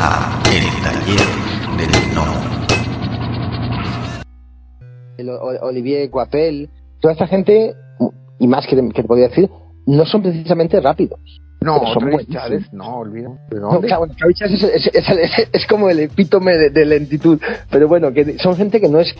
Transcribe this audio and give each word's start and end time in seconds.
a 0.00 0.42
El 0.54 0.64
Taller 0.82 1.26
del 1.76 2.14
No. 2.14 2.24
El 5.16 5.30
O- 5.30 5.66
Olivier 5.66 6.08
Coapel, 6.10 6.70
toda 7.00 7.12
esta 7.12 7.26
gente, 7.26 7.74
y 8.38 8.46
más 8.46 8.66
que 8.66 8.76
te, 8.76 8.88
que 8.90 9.02
te 9.02 9.08
podría 9.08 9.28
decir, 9.28 9.50
no 9.86 10.06
son 10.06 10.22
precisamente 10.22 10.80
rápidos. 10.80 11.18
No, 11.60 11.80
son. 11.92 12.08
Chávez, 12.30 12.72
no, 12.72 12.98
olvida. 12.98 13.30
¿De 13.50 13.58
No, 13.58 13.80
claro, 13.80 14.06
es, 14.06 14.40
es- 14.40 14.62
es- 14.94 15.08
es- 15.08 15.48
es 15.52 15.66
como 15.66 15.88
el 15.90 15.98
epítome 15.98 16.56
de, 16.56 16.70
de 16.70 16.84
lentitud, 16.86 17.40
pero 17.70 17.88
bueno, 17.88 18.12
que 18.12 18.38
son 18.38 18.54
gente 18.56 18.80
que 18.80 18.88
no 18.88 19.00
es 19.00 19.12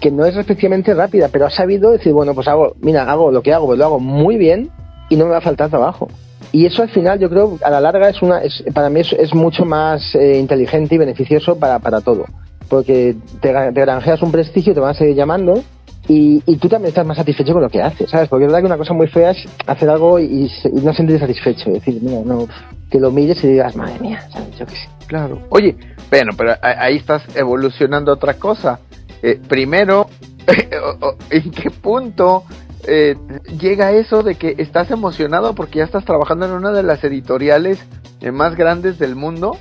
que 0.00 0.10
no 0.10 0.24
es 0.26 0.36
especialmente 0.36 0.92
rápida, 0.94 1.28
pero 1.32 1.46
ha 1.46 1.50
sabido 1.50 1.90
decir, 1.90 2.12
bueno, 2.12 2.34
pues 2.34 2.46
hago, 2.48 2.74
mira, 2.80 3.10
hago 3.10 3.30
lo 3.32 3.42
que 3.42 3.52
hago, 3.54 3.66
pues 3.66 3.78
lo 3.78 3.86
hago 3.86 3.98
muy 3.98 4.36
bien 4.36 4.70
y 5.08 5.16
no 5.16 5.24
me 5.24 5.30
va 5.32 5.38
a 5.38 5.40
faltar 5.40 5.70
trabajo. 5.70 6.06
Y 6.52 6.66
eso 6.66 6.82
al 6.82 6.90
final 6.90 7.18
yo 7.18 7.28
creo 7.28 7.58
a 7.64 7.70
la 7.70 7.80
larga 7.80 8.08
es 8.08 8.22
una 8.22 8.38
es, 8.38 8.64
para 8.72 8.88
mí 8.90 9.00
es, 9.00 9.12
es 9.12 9.34
mucho 9.34 9.64
más 9.64 10.14
eh, 10.14 10.38
inteligente 10.38 10.94
y 10.94 10.98
beneficioso 10.98 11.58
para, 11.58 11.78
para 11.78 12.00
todo, 12.00 12.24
porque 12.68 13.16
te, 13.40 13.52
te 13.52 13.80
granjeas 13.80 14.22
un 14.22 14.32
prestigio, 14.32 14.74
te 14.74 14.80
van 14.80 14.90
a 14.90 14.94
seguir 14.94 15.14
llamando 15.14 15.62
y, 16.08 16.42
y 16.46 16.56
tú 16.56 16.68
también 16.68 16.90
estás 16.90 17.06
más 17.06 17.16
satisfecho 17.16 17.52
con 17.52 17.62
lo 17.62 17.68
que 17.68 17.82
haces, 17.82 18.08
¿sabes? 18.08 18.28
Porque 18.28 18.44
es 18.44 18.48
verdad 18.48 18.60
que 18.60 18.66
una 18.66 18.78
cosa 18.78 18.92
muy 18.92 19.08
fea 19.08 19.32
es 19.32 19.44
hacer 19.66 19.90
algo 19.90 20.20
y, 20.20 20.46
y 20.46 20.80
no 20.82 20.94
sentirte 20.94 21.20
satisfecho, 21.20 21.70
decir, 21.70 21.98
mira, 22.00 22.20
no, 22.24 22.46
que 22.90 23.00
lo 23.00 23.10
mires 23.10 23.42
y 23.42 23.48
digas, 23.48 23.74
madre 23.74 23.98
mía, 23.98 24.20
¿sabes? 24.32 24.56
Yo 24.58 24.66
qué 24.66 24.76
sé. 24.76 24.88
Claro. 25.06 25.40
Oye, 25.50 25.76
bueno, 26.10 26.32
pero 26.36 26.54
ahí 26.62 26.96
estás 26.96 27.22
evolucionando 27.36 28.12
otra 28.12 28.34
cosa. 28.34 28.78
Eh, 29.22 29.40
primero, 29.48 30.08
¿en 31.30 31.50
qué 31.50 31.70
punto 31.70 32.44
eh, 32.84 33.16
llega 33.60 33.92
eso 33.92 34.22
de 34.22 34.36
que 34.36 34.54
estás 34.58 34.90
emocionado 34.90 35.54
porque 35.54 35.78
ya 35.78 35.84
estás 35.84 36.04
trabajando 36.04 36.46
en 36.46 36.52
una 36.52 36.72
de 36.72 36.82
las 36.82 37.02
editoriales 37.04 37.78
eh, 38.20 38.30
más 38.30 38.56
grandes 38.56 38.98
del 38.98 39.16
mundo 39.16 39.56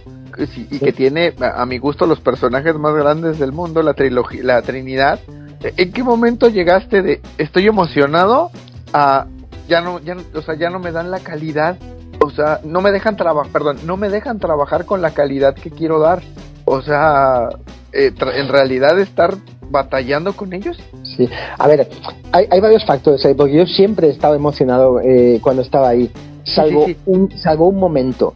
y 0.70 0.80
que 0.80 0.92
tiene, 0.92 1.34
a, 1.40 1.62
a 1.62 1.66
mi 1.66 1.78
gusto, 1.78 2.06
los 2.06 2.20
personajes 2.20 2.76
más 2.76 2.94
grandes 2.94 3.40
del 3.40 3.54
mundo, 3.54 3.82
la 3.82 3.94
trilogía, 3.94 4.44
la 4.44 4.62
Trinidad? 4.62 5.20
Eh, 5.64 5.74
¿En 5.78 5.94
qué 5.94 6.04
momento 6.04 6.50
llegaste 6.50 7.02
de 7.02 7.22
estoy 7.38 7.68
emocionado 7.68 8.52
a 8.94 9.28
ya 9.68 9.82
no, 9.82 10.00
ya, 10.00 10.16
o 10.34 10.42
sea, 10.42 10.56
ya 10.56 10.70
no 10.70 10.80
me 10.80 10.92
dan 10.92 11.10
la 11.10 11.20
calidad 11.20 11.78
o 12.26 12.30
sea, 12.32 12.60
no 12.64 12.82
me 12.82 12.92
dejan 12.92 13.16
trabajar, 13.18 13.52
perdón, 13.52 13.78
no 13.86 13.98
me 13.98 14.10
dejan 14.10 14.40
trabajar 14.40 14.86
con 14.86 15.02
la 15.02 15.12
calidad 15.12 15.56
que 15.56 15.72
quiero 15.72 16.00
dar. 16.00 16.22
O 16.66 16.82
sea, 16.82 17.50
eh, 17.92 18.12
en 18.18 18.48
realidad 18.48 19.00
estar 19.00 19.36
batallando 19.70 20.34
con 20.34 20.54
ellos. 20.54 20.78
Sí, 21.04 21.30
a 21.58 21.68
ver, 21.68 21.88
hay, 22.32 22.46
hay 22.50 22.60
varios 22.60 22.86
factores 22.86 23.26
ahí, 23.26 23.34
porque 23.34 23.54
yo 23.58 23.66
siempre 23.66 24.08
he 24.08 24.12
estado 24.12 24.36
emocionado 24.36 25.00
eh, 25.02 25.40
cuando 25.42 25.62
estaba 25.62 25.90
ahí, 25.90 26.10
salvo, 26.44 26.86
sí, 26.86 26.94
sí. 26.94 27.00
Un, 27.06 27.32
salvo 27.38 27.68
un 27.68 27.78
momento. 27.78 28.34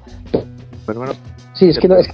Pero 0.85 0.99
bueno, 0.99 1.13
Sí, 1.59 1.67
es 1.67 1.77
que, 1.77 1.89
no, 1.89 1.97
es 1.97 2.07
que 2.07 2.13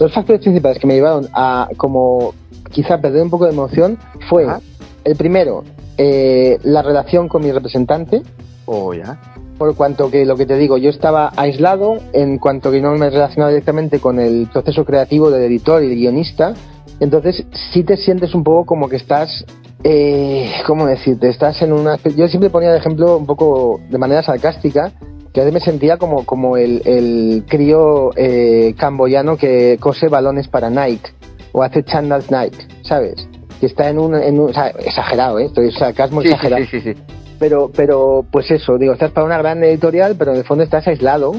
los 0.00 0.12
factores 0.12 0.42
principales 0.42 0.80
que 0.80 0.88
me 0.88 0.94
llevaron 0.94 1.28
a 1.32 1.68
como 1.76 2.34
quizá 2.72 3.00
perder 3.00 3.22
un 3.22 3.30
poco 3.30 3.44
de 3.44 3.52
emoción 3.52 3.96
fue 4.28 4.44
Ajá. 4.44 4.60
el 5.04 5.14
primero, 5.16 5.62
eh, 5.98 6.58
la 6.64 6.82
relación 6.82 7.28
con 7.28 7.44
mi 7.44 7.52
representante, 7.52 8.22
oh, 8.66 8.92
ya. 8.92 9.20
por 9.56 9.76
cuanto 9.76 10.10
que 10.10 10.24
lo 10.24 10.36
que 10.36 10.46
te 10.46 10.56
digo, 10.56 10.78
yo 10.78 10.90
estaba 10.90 11.32
aislado 11.36 11.98
en 12.12 12.38
cuanto 12.38 12.72
que 12.72 12.80
no 12.80 12.92
me 12.96 13.08
relacionaba 13.08 13.50
directamente 13.50 14.00
con 14.00 14.18
el 14.18 14.48
proceso 14.52 14.84
creativo 14.84 15.30
del 15.30 15.44
editor 15.44 15.84
y 15.84 15.92
el 15.92 15.94
guionista, 15.94 16.54
entonces 17.02 17.44
sí 17.72 17.84
te 17.84 17.96
sientes 17.96 18.34
un 18.34 18.44
poco 18.44 18.64
como 18.66 18.88
que 18.88 18.96
estás, 18.96 19.44
eh, 19.84 20.50
¿cómo 20.66 20.86
decirte? 20.86 21.28
Estás 21.28 21.60
en 21.62 21.72
una... 21.72 21.96
Yo 22.16 22.28
siempre 22.28 22.50
ponía 22.50 22.70
de 22.72 22.78
ejemplo 22.78 23.16
un 23.16 23.26
poco 23.26 23.80
de 23.90 23.98
manera 23.98 24.22
sarcástica, 24.22 24.92
que 25.32 25.40
a 25.40 25.44
veces 25.44 25.54
me 25.54 25.60
sentía 25.60 25.96
como, 25.96 26.24
como 26.26 26.56
el, 26.56 26.82
el 26.84 27.44
crío 27.48 28.10
eh, 28.16 28.74
camboyano 28.78 29.36
que 29.36 29.78
cose 29.80 30.08
balones 30.08 30.48
para 30.48 30.70
Nike 30.70 31.10
o 31.52 31.62
hace 31.62 31.82
chandals 31.84 32.30
Nike, 32.30 32.58
¿sabes? 32.82 33.28
Que 33.60 33.66
está 33.66 33.88
en 33.88 33.98
un... 33.98 34.14
En 34.14 34.38
un 34.38 34.50
o 34.50 34.52
sea, 34.52 34.68
exagerado, 34.68 35.38
¿eh? 35.38 35.46
Estoy 35.46 35.72
sarcasmo 35.72 36.20
Sí, 36.22 36.28
exagerado 36.28 36.64
sí, 36.70 36.80
sí, 36.80 36.92
sí. 36.94 37.00
pero 37.40 37.70
pero 37.74 38.24
pues 38.30 38.50
eso 38.50 38.78
digo 38.78 38.92
estás 38.92 39.10
para 39.10 39.26
una 39.26 39.38
gran 39.38 39.64
editorial 39.64 40.14
pero 40.16 40.30
en 40.32 40.38
el 40.38 40.44
fondo 40.44 40.62
estás 40.62 40.86
aislado 40.86 41.32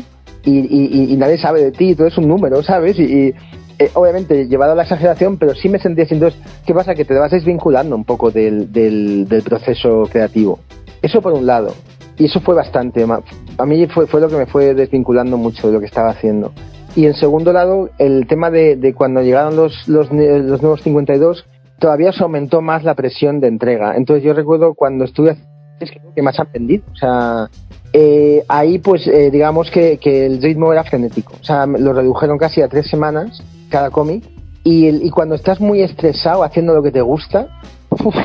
y, 0.44 0.52
y- 0.60 0.90
y- 0.92 1.14
y 1.14 1.18
nadie 1.18 1.38
sabe 1.38 1.62
de 1.64 1.72
ti 1.72 1.96
todo 1.96 2.08
es 2.08 2.18
un 2.18 2.28
número 2.28 2.62
sabes 2.64 3.00
y, 3.00 3.04
y, 3.04 3.34
eh, 3.86 3.92
obviamente 3.94 4.48
llevado 4.48 4.74
a 4.74 4.76
la 4.76 4.84
exageración 4.84 5.38
pero 5.38 5.56
sí 5.56 5.70
me 5.70 5.80
sentía 5.80 6.06
así. 6.06 6.14
Entonces 6.14 6.40
qué 6.66 6.74
pasa 6.74 6.96
que 6.96 7.06
te 7.06 7.14
vas 7.14 7.32
desvinculando 7.32 7.96
un 7.96 8.04
poco 8.04 8.32
del, 8.32 8.72
del, 8.72 9.28
del 9.28 9.44
proceso 9.44 10.04
creativo. 10.12 10.60
Eso 11.02 11.22
por 11.22 11.34
un 11.34 11.46
lado. 11.46 11.74
Y 12.18 12.26
eso 12.26 12.40
fue 12.42 12.56
bastante 12.56 13.06
a 13.58 13.66
mí 13.66 13.88
fue 13.88 14.08
fue 14.08 14.22
lo 14.22 14.30
que 14.30 14.38
me 14.38 14.46
fue 14.46 14.74
desvinculando 14.74 15.38
mucho 15.38 15.68
de 15.68 15.74
lo 15.74 15.80
que 15.80 15.88
estaba 15.88 16.10
haciendo. 16.10 16.52
Y 16.96 17.06
en 17.06 17.16
segundo 17.16 17.52
lado 17.54 17.90
el 17.98 18.28
tema 18.28 18.52
de, 18.52 18.76
de 18.76 18.94
cuando 18.94 19.22
llegaron 19.22 19.56
los, 19.56 19.88
los 19.88 20.12
los 20.12 20.62
nuevos 20.62 20.82
52 20.82 21.46
todavía 21.80 22.14
se 22.14 22.24
aumentó 22.24 22.62
más 22.62 22.84
la 22.84 22.96
presión 22.96 23.40
de 23.40 23.48
entrega. 23.48 23.96
Entonces 23.98 24.24
yo 24.24 24.34
recuerdo 24.34 24.74
cuando 24.74 25.06
estuve 25.06 25.38
es 25.80 25.92
que 26.16 26.22
más 26.22 26.40
han 26.40 26.48
vendido. 26.54 26.84
O 26.92 26.96
sea, 26.96 27.50
eh, 27.92 28.44
ahí 28.48 28.80
pues 28.80 29.06
eh, 29.08 29.30
digamos 29.32 29.70
que, 29.70 29.98
que 29.98 30.26
el 30.26 30.42
ritmo 30.42 30.72
era 30.72 30.84
frenético. 30.84 31.34
O 31.40 31.44
sea, 31.44 31.66
lo 31.66 31.94
redujeron 31.94 32.38
casi 32.38 32.62
a 32.62 32.68
tres 32.68 32.90
semanas 32.90 33.44
cada 33.74 33.90
cómic. 33.90 34.24
Y, 34.64 34.88
y 34.88 35.10
cuando 35.10 35.36
estás 35.36 35.60
muy 35.60 35.82
estresado 35.82 36.44
haciendo 36.44 36.74
lo 36.74 36.82
que 36.84 36.92
te 36.92 37.02
gusta, 37.02 37.48
uf, 37.90 38.16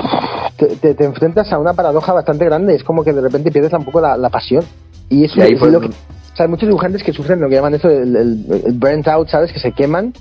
te, 0.57 0.67
te- 0.77 0.95
te 0.95 1.05
enfrentas 1.05 1.51
a 1.53 1.59
una 1.59 1.73
paradoja 1.73 2.13
bastante 2.13 2.45
grande. 2.45 2.75
Es 2.77 2.85
como 2.85 3.03
que 3.03 3.13
de 3.13 3.21
repente 3.21 3.51
pierdes 3.51 3.73
un 3.73 3.85
poco 3.85 4.01
la, 4.01 4.17
la 4.17 4.29
pasión. 4.29 4.63
Y 5.09 5.25
eso 5.25 5.41
es 5.55 5.61
lo 5.73 5.81
que... 5.81 5.87
O 5.89 6.37
sea, 6.39 6.45
hay 6.45 6.51
muchos 6.51 6.69
dibujantes 6.69 7.03
que 7.03 7.13
sufren 7.13 7.41
lo 7.41 7.49
que 7.49 7.57
llaman 7.57 7.75
eso 7.75 7.89
el, 7.91 8.15
el- 8.15 8.63
el 8.67 8.73
burnt 8.75 9.09
out, 9.09 9.29
¿sabes? 9.29 9.53
Que 9.53 9.59
se 9.59 9.73
queman 9.73 10.13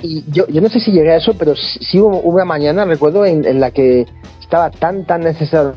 y 0.00 0.22
yo, 0.30 0.46
yo 0.46 0.60
no 0.60 0.68
sé 0.68 0.78
si 0.78 0.92
llegué 0.92 1.10
a 1.12 1.16
eso, 1.16 1.32
pero 1.36 1.56
sí 1.56 1.98
hubo 1.98 2.20
una 2.20 2.44
mañana, 2.44 2.84
recuerdo, 2.84 3.24
en, 3.26 3.44
en 3.44 3.58
la 3.58 3.72
que 3.72 4.06
estaba 4.40 4.70
tan, 4.70 5.04
tan 5.06 5.22
necesario. 5.22 5.72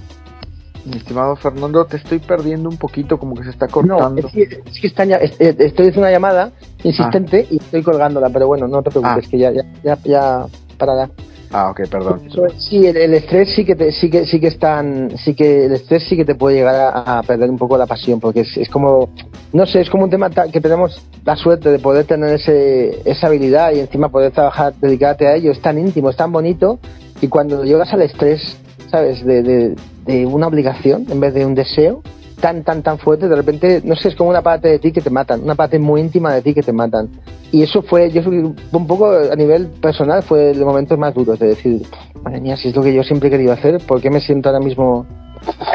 Mi 0.86 0.98
estimado 0.98 1.36
Fernando, 1.36 1.86
te 1.86 1.98
estoy 1.98 2.20
perdiendo 2.20 2.68
un 2.70 2.78
poquito, 2.78 3.20
como 3.20 3.36
que 3.36 3.44
se 3.44 3.52
está 3.52 3.68
No, 3.68 3.72
cortando. 3.72 4.28
es 4.28 4.34
que, 4.34 4.42
es 4.66 4.80
que 4.82 4.88
está 4.88 5.04
es- 5.04 5.40
estoy 5.40 5.88
haciendo 5.88 6.00
una 6.02 6.12
llamada 6.12 6.52
insistente 6.84 7.46
y 7.52 7.58
estoy 7.58 7.84
colgándola, 7.84 8.30
pero 8.30 8.48
bueno, 8.48 8.68
no 8.68 8.82
te 8.82 8.90
preocupes, 8.90 9.26
Ah. 9.26 9.30
que 9.30 9.38
ya, 9.38 9.52
ya, 9.52 9.64
ya, 9.84 9.98
ya 10.04 10.46
parará. 10.78 11.10
Ah, 11.54 11.70
ok, 11.70 11.82
perdón. 11.90 12.22
Sí, 12.58 12.88
el, 12.88 12.96
el 12.96 13.14
estrés 13.14 13.50
sí 13.54 13.66
que 13.66 13.76
te, 13.76 13.92
sí 13.92 14.10
que 14.10 14.26
sí 14.26 14.40
que 14.40 14.48
están, 14.48 15.12
sí 15.18 15.34
que 15.36 15.66
el 15.66 15.74
estrés 15.74 16.04
sí 16.08 16.16
que 16.16 16.24
te 16.24 16.34
puede 16.34 16.56
llegar 16.56 16.76
a, 16.76 17.20
a 17.20 17.24
perder 17.24 17.50
un 17.50 17.58
poco 17.58 17.78
la 17.78 17.86
pasión, 17.86 18.22
porque 18.22 18.40
es, 18.42 18.58
es 18.58 18.70
como, 18.70 19.10
no 19.52 19.66
sé, 19.66 19.82
es 19.82 19.90
como 19.90 20.06
un 20.06 20.10
tema 20.10 20.30
que 20.30 20.62
tenemos 20.62 21.06
la 21.26 21.36
suerte 21.36 21.70
de 21.70 21.78
poder 21.80 22.06
tener 22.06 22.36
ese, 22.36 23.02
esa 23.04 23.28
habilidad 23.28 23.74
y 23.74 23.80
encima 23.82 24.08
poder 24.10 24.32
trabajar, 24.32 24.74
dedicarte 24.80 25.28
a 25.28 25.36
ello, 25.36 25.52
es 25.52 25.62
tan 25.62 25.78
íntimo, 25.78 26.10
es 26.10 26.16
tan 26.16 26.32
bonito, 26.32 26.80
y 27.22 27.28
cuando 27.28 27.66
llegas 27.66 27.92
al 27.94 28.02
estrés, 28.04 28.58
¿sabes? 28.90 29.24
De, 29.26 29.44
de, 29.44 29.76
de 30.06 30.26
una 30.26 30.48
obligación 30.48 31.06
en 31.10 31.20
vez 31.20 31.34
de 31.34 31.46
un 31.46 31.56
deseo 31.56 32.02
tan, 32.42 32.64
tan, 32.64 32.82
tan 32.82 32.98
fuerte, 32.98 33.30
de 33.30 33.36
repente, 33.36 33.82
no 33.86 33.96
sé, 33.96 34.10
es 34.10 34.16
como 34.16 34.32
una 34.32 34.42
parte 34.42 34.68
de 34.68 34.80
ti 34.80 34.92
que 34.92 35.02
te 35.02 35.10
matan, 35.10 35.44
una 35.44 35.56
parte 35.56 35.80
muy 35.80 36.02
íntima 36.02 36.34
de 36.34 36.42
ti 36.42 36.54
que 36.54 36.64
te 36.64 36.74
matan. 36.74 37.10
Y 37.52 37.62
eso 37.62 37.84
fue, 37.84 38.10
yo 38.10 38.22
un 38.28 38.88
poco 38.88 39.12
a 39.12 39.36
nivel 39.36 39.68
personal, 39.68 40.24
fue 40.24 40.54
de 40.54 40.66
momentos 40.66 40.98
más 40.98 41.14
duros 41.14 41.38
de 41.40 41.50
decir, 41.50 41.84
madre 42.24 42.42
mía, 42.42 42.58
si 42.58 42.70
es 42.70 42.76
lo 42.76 42.82
que 42.82 42.94
yo 42.94 43.04
siempre 43.04 43.28
he 43.28 43.32
querido 43.32 43.54
hacer, 43.54 43.78
¿por 43.86 44.02
qué 44.02 44.10
me 44.10 44.20
siento 44.20 44.50
ahora 44.50 44.60
mismo 44.60 45.06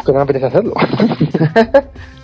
que 0.04 0.12
no 0.12 0.18
me 0.18 0.22
apetece 0.22 0.46
hacerlo? 0.46 0.74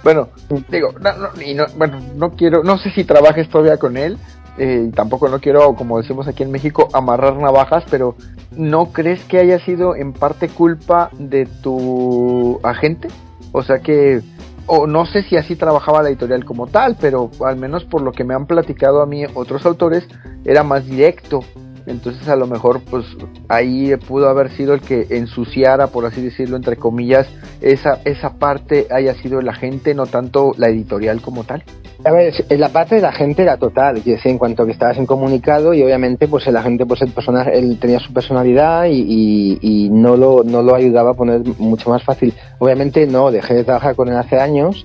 Bueno, 0.03 0.31
digo, 0.69 0.91
no, 1.01 1.13
no, 1.17 1.29
no, 1.55 1.65
bueno, 1.77 2.01
no 2.17 2.31
quiero, 2.33 2.65
no 2.65 2.77
sé 2.79 2.91
si 2.91 3.05
trabajes 3.05 3.49
todavía 3.49 3.77
con 3.77 3.97
él, 3.97 4.19
eh, 4.59 4.91
tampoco 4.95 5.29
no 5.29 5.41
quiero, 5.41 5.75
como 5.75 5.99
decimos 5.99 6.29
aquí 6.29 6.43
en 6.43 6.51
México, 6.51 6.89
amarrar 6.93 7.37
navajas, 7.37 7.85
pero 7.91 8.17
¿no 8.57 8.93
crees 8.93 9.25
que 9.25 9.39
haya 9.39 9.59
sido 9.65 9.97
en 9.97 10.13
parte 10.13 10.49
culpa 10.49 11.11
de 11.19 11.47
tu 11.63 12.61
agente? 12.63 13.09
O 13.53 13.63
sea 13.63 13.79
que, 13.79 14.21
o 14.67 14.87
no 14.87 15.07
sé 15.07 15.23
si 15.23 15.37
así 15.37 15.57
trabajaba 15.57 16.03
la 16.03 16.11
editorial 16.11 16.45
como 16.45 16.67
tal, 16.67 16.97
pero 17.01 17.31
al 17.45 17.57
menos 17.57 17.85
por 17.85 18.03
lo 18.03 18.13
que 18.13 18.25
me 18.25 18.35
han 18.35 18.47
platicado 18.47 19.03
a 19.03 19.07
mí 19.07 19.25
otros 19.35 19.65
autores, 19.65 20.07
era 20.45 20.63
más 20.63 20.87
directo. 20.87 21.45
Entonces 21.87 22.29
a 22.29 22.37
lo 22.37 22.47
mejor 22.47 22.81
pues 22.89 23.05
ahí 23.49 23.97
pudo 23.97 24.29
haber 24.29 24.51
sido 24.53 24.75
el 24.75 24.81
que 24.81 25.07
ensuciara, 25.11 25.89
por 25.89 26.07
así 26.07 26.23
decirlo, 26.23 26.57
entre 26.57 26.77
comillas, 26.77 27.27
esa, 27.61 28.01
esa 28.05 28.35
parte 28.35 28.87
haya 28.91 29.15
sido 29.15 29.41
el 29.41 29.49
agente, 29.49 29.95
no 29.95 30.07
tanto 30.07 30.53
la 30.57 30.69
editorial 30.69 31.21
como 31.21 31.45
tal. 31.45 31.65
A 32.05 32.11
ver, 32.11 32.35
es- 32.49 32.59
la 32.59 32.69
parte 32.71 32.97
de 32.97 33.01
la 33.01 33.13
gente 33.13 33.43
era 33.43 33.57
total, 33.59 34.01
quiero 34.03 34.17
decir, 34.17 34.33
en 34.33 34.39
cuanto 34.39 34.67
que 34.67 34.73
estabas 34.73 34.97
en 34.99 35.07
comunicado 35.07 35.73
y 35.73 35.83
obviamente 35.85 36.27
pues 36.27 36.45
el 36.49 36.57
agente 36.57 36.85
pues 36.85 37.01
el 37.03 37.13
personaje, 37.13 37.57
él 37.57 37.79
tenía 37.81 38.01
su 38.01 38.13
personalidad 38.13 38.87
y, 38.87 39.05
y- 39.07 39.59
y 39.61 39.89
no 39.91 40.17
lo 40.17 40.43
no 40.43 40.63
lo 40.63 40.75
ayudaba 40.75 41.11
a 41.11 41.15
poner 41.15 41.43
mucho 41.59 41.91
más 41.91 42.03
fácil. 42.03 42.35
Obviamente 42.59 43.07
no, 43.07 43.31
dejé 43.31 43.55
de 43.55 43.63
trabajar 43.65 43.95
con 43.95 44.09
él 44.09 44.17
hace 44.17 44.37
años 44.41 44.85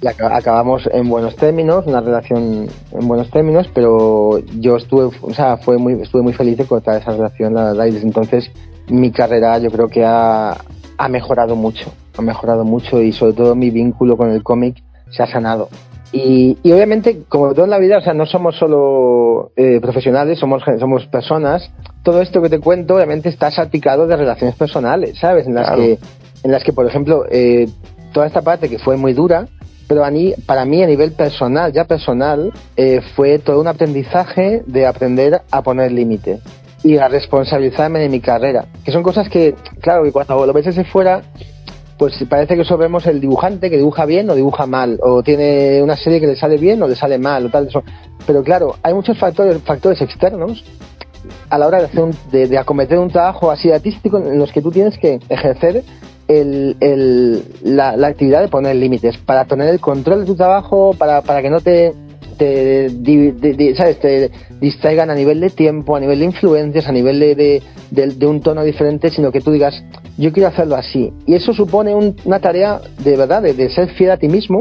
y 0.00 0.06
aca- 0.06 0.34
acabamos 0.34 0.88
en 0.90 1.10
buenos 1.10 1.36
términos, 1.36 1.86
una 1.86 2.00
relación 2.00 2.68
en 2.92 3.08
buenos 3.08 3.30
términos, 3.30 3.68
pero 3.74 4.38
yo 4.58 4.76
estuve, 4.76 5.14
o 5.20 5.34
sea, 5.34 5.58
fue 5.58 5.76
muy, 5.76 6.00
estuve 6.00 6.22
muy 6.22 6.32
feliz 6.32 6.56
de 6.56 6.64
cortar 6.64 7.02
esa 7.02 7.10
relación, 7.10 7.52
la 7.52 7.64
verdad, 7.64 7.84
y 7.84 7.90
desde 7.90 8.06
entonces 8.06 8.50
mi 8.88 9.10
carrera 9.10 9.58
yo 9.58 9.70
creo 9.70 9.88
que 9.88 10.04
ha, 10.06 10.56
ha 10.96 11.08
mejorado 11.10 11.54
mucho, 11.54 11.92
ha 12.16 12.22
mejorado 12.22 12.64
mucho 12.64 13.02
y 13.02 13.12
sobre 13.12 13.34
todo 13.34 13.54
mi 13.54 13.68
vínculo 13.70 14.16
con 14.16 14.30
el 14.30 14.42
cómic 14.42 14.82
se 15.10 15.22
ha 15.22 15.26
sanado. 15.26 15.68
Y, 16.12 16.58
obviamente, 16.64 17.22
como 17.28 17.54
todo 17.54 17.64
en 17.64 17.70
la 17.70 17.78
vida, 17.78 17.98
o 17.98 18.00
sea, 18.00 18.14
no 18.14 18.26
somos 18.26 18.56
solo 18.56 19.52
eh, 19.56 19.78
profesionales, 19.80 20.38
somos, 20.38 20.62
somos 20.78 21.06
personas. 21.06 21.70
Todo 22.02 22.20
esto 22.20 22.42
que 22.42 22.48
te 22.48 22.58
cuento, 22.58 22.96
obviamente, 22.96 23.28
está 23.28 23.50
salpicado 23.50 24.06
de 24.06 24.16
relaciones 24.16 24.56
personales, 24.56 25.18
¿sabes? 25.20 25.46
En 25.46 25.54
las, 25.54 25.70
que, 25.70 25.98
en 26.42 26.50
las 26.50 26.64
que, 26.64 26.72
por 26.72 26.86
ejemplo, 26.86 27.24
eh, 27.30 27.68
toda 28.12 28.26
esta 28.26 28.42
parte 28.42 28.68
que 28.68 28.80
fue 28.80 28.96
muy 28.96 29.12
dura, 29.12 29.46
pero 29.86 30.04
a 30.04 30.10
mí, 30.10 30.34
para 30.46 30.64
mí 30.64 30.82
a 30.82 30.86
nivel 30.86 31.12
personal, 31.12 31.72
ya 31.72 31.84
personal, 31.84 32.52
eh, 32.76 33.00
fue 33.14 33.38
todo 33.38 33.60
un 33.60 33.68
aprendizaje 33.68 34.62
de 34.66 34.86
aprender 34.86 35.42
a 35.50 35.62
poner 35.62 35.92
límite 35.92 36.40
y 36.82 36.96
a 36.96 37.08
responsabilizarme 37.08 37.98
de 38.00 38.08
mi 38.08 38.20
carrera, 38.20 38.66
que 38.84 38.92
son 38.92 39.02
cosas 39.02 39.28
que, 39.28 39.54
claro, 39.80 40.02
que 40.04 40.12
cuando 40.12 40.46
lo 40.46 40.52
ves 40.52 40.66
desde 40.66 40.84
fuera, 40.84 41.22
pues 42.00 42.14
parece 42.30 42.56
que 42.56 42.64
solo 42.64 42.78
vemos 42.78 43.06
el 43.06 43.20
dibujante 43.20 43.68
que 43.68 43.76
dibuja 43.76 44.06
bien 44.06 44.30
o 44.30 44.34
dibuja 44.34 44.64
mal, 44.64 44.98
o 45.02 45.22
tiene 45.22 45.82
una 45.82 45.98
serie 45.98 46.18
que 46.18 46.26
le 46.26 46.34
sale 46.34 46.56
bien 46.56 46.82
o 46.82 46.88
le 46.88 46.96
sale 46.96 47.18
mal, 47.18 47.44
o 47.44 47.50
tal. 47.50 47.68
Eso. 47.68 47.84
Pero 48.26 48.42
claro, 48.42 48.76
hay 48.82 48.94
muchos 48.94 49.18
factores, 49.18 49.60
factores 49.60 50.00
externos 50.00 50.64
a 51.50 51.58
la 51.58 51.66
hora 51.66 51.76
de, 51.76 51.84
hacer 51.84 52.48
de, 52.48 52.56
acometer 52.56 52.98
un 52.98 53.10
trabajo 53.10 53.50
así 53.50 53.70
artístico 53.70 54.16
en 54.16 54.38
los 54.38 54.50
que 54.50 54.62
tú 54.62 54.70
tienes 54.70 54.96
que 54.96 55.20
ejercer 55.28 55.84
el, 56.26 57.44
la, 57.64 57.90
actividad 58.06 58.40
de 58.40 58.48
poner 58.48 58.76
límites, 58.76 59.18
para 59.18 59.44
tener 59.44 59.68
el 59.68 59.78
control 59.78 60.20
de 60.20 60.26
tu 60.26 60.36
trabajo, 60.36 60.94
para, 60.96 61.20
para 61.20 61.42
que 61.42 61.50
no 61.50 61.60
te, 61.60 61.92
te, 62.40 63.74
¿sabes? 63.76 64.00
te 64.00 64.30
distraigan 64.60 65.10
a 65.10 65.14
nivel 65.14 65.40
de 65.40 65.50
tiempo, 65.50 65.94
a 65.94 66.00
nivel 66.00 66.20
de 66.20 66.24
influencias, 66.24 66.88
a 66.88 66.92
nivel 66.92 67.20
de, 67.20 67.62
de, 67.90 68.26
un 68.26 68.40
tono 68.40 68.64
diferente, 68.64 69.10
sino 69.10 69.30
que 69.30 69.42
tú 69.42 69.50
digas, 69.50 69.84
yo 70.16 70.32
quiero 70.32 70.48
hacerlo 70.48 70.76
así. 70.76 71.12
Y 71.26 71.34
eso 71.34 71.52
supone 71.52 71.94
una 71.94 72.40
tarea 72.40 72.80
de 73.04 73.16
verdad, 73.16 73.42
de, 73.42 73.68
ser 73.68 73.90
fiel 73.90 74.12
a 74.12 74.16
ti 74.16 74.28
mismo, 74.28 74.60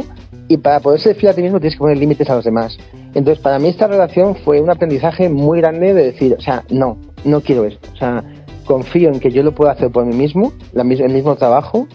y 0.49 0.57
para 0.57 0.81
poder 0.81 0.99
ser 0.99 1.15
fiel 1.15 1.31
a 1.31 1.35
ti 1.35 1.41
mismo 1.41 1.59
tienes 1.59 1.75
que 1.75 1.79
poner 1.79 1.97
límites 1.97 2.29
a 2.29 2.35
los 2.35 2.43
demás. 2.43 2.77
Entonces, 3.13 3.39
para 3.39 3.59
mí 3.59 3.69
esta 3.69 3.87
relación 3.87 4.35
fue 4.35 4.59
un 4.59 4.69
aprendizaje 4.69 5.29
muy 5.29 5.61
grande 5.61 5.93
de 5.93 6.11
decir, 6.11 6.35
o 6.37 6.41
sea, 6.41 6.63
no, 6.69 6.97
no 7.23 7.39
quiero 7.41 7.65
esto. 7.65 7.87
O 7.93 7.97
sea, 7.97 8.23
confío 8.65 9.09
en 9.09 9.21
que 9.21 9.31
yo 9.31 9.41
lo 9.41 9.55
puedo 9.55 9.71
hacer 9.71 9.89
por 9.89 10.05
mí 10.05 10.15
mismo, 10.15 10.51
la, 10.73 10.81
el 10.81 11.13
mismo 11.13 11.35
trabajo, 11.37 11.87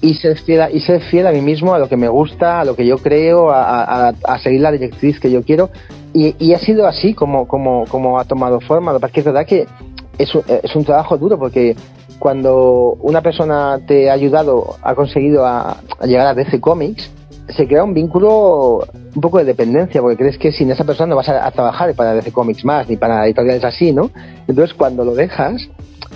y, 0.00 0.14
ser 0.14 0.38
fiel 0.38 0.62
a, 0.62 0.70
y 0.70 0.80
ser 0.80 1.02
fiel 1.02 1.26
a 1.26 1.32
mí 1.32 1.40
mismo, 1.40 1.74
a 1.74 1.78
lo 1.78 1.88
que 1.88 1.96
me 1.96 2.08
gusta, 2.08 2.60
a 2.60 2.64
lo 2.64 2.74
que 2.76 2.86
yo 2.86 2.98
creo, 2.98 3.50
a, 3.50 4.12
seguir 4.42 4.60
la 4.60 4.72
directriz 4.72 5.20
que 5.20 5.30
yo 5.30 5.42
quiero. 5.42 5.70
Y, 6.12 6.52
ha 6.52 6.58
sido 6.58 6.86
así 6.86 7.14
como, 7.14 7.46
como, 7.46 7.84
como 7.86 8.18
ha 8.18 8.24
tomado 8.24 8.60
forma. 8.60 8.92
Lo 8.92 9.00
que 9.00 9.20
es 9.20 9.26
verdad 9.26 9.46
que 9.46 9.66
es 10.18 10.30
es 10.34 10.76
un 10.76 10.84
trabajo 10.84 11.16
duro 11.16 11.38
porque 11.38 11.74
cuando 12.20 12.98
una 13.00 13.22
persona 13.22 13.80
te 13.86 14.10
ha 14.10 14.12
ayudado, 14.12 14.76
ha 14.82 14.94
conseguido 14.94 15.44
a, 15.46 15.78
llegar 16.04 16.28
a 16.28 16.34
DC 16.34 16.60
Comics, 16.60 17.10
se 17.56 17.66
crea 17.66 17.82
un 17.82 17.94
vínculo 17.94 18.86
un 19.14 19.20
poco 19.20 19.38
de 19.38 19.44
dependencia, 19.44 20.00
porque 20.00 20.18
crees 20.18 20.38
que 20.38 20.52
sin 20.52 20.70
esa 20.70 20.84
persona 20.84 21.08
no 21.08 21.16
vas 21.16 21.30
a, 21.30 21.44
a, 21.44 21.50
trabajar 21.50 21.92
para 21.94 22.14
DC 22.14 22.30
Comics 22.30 22.64
más, 22.64 22.88
ni 22.88 22.96
para 22.96 23.24
editoriales 23.24 23.64
así, 23.64 23.92
¿no? 23.92 24.10
Entonces, 24.46 24.74
cuando 24.74 25.04
lo 25.04 25.14
dejas, 25.14 25.68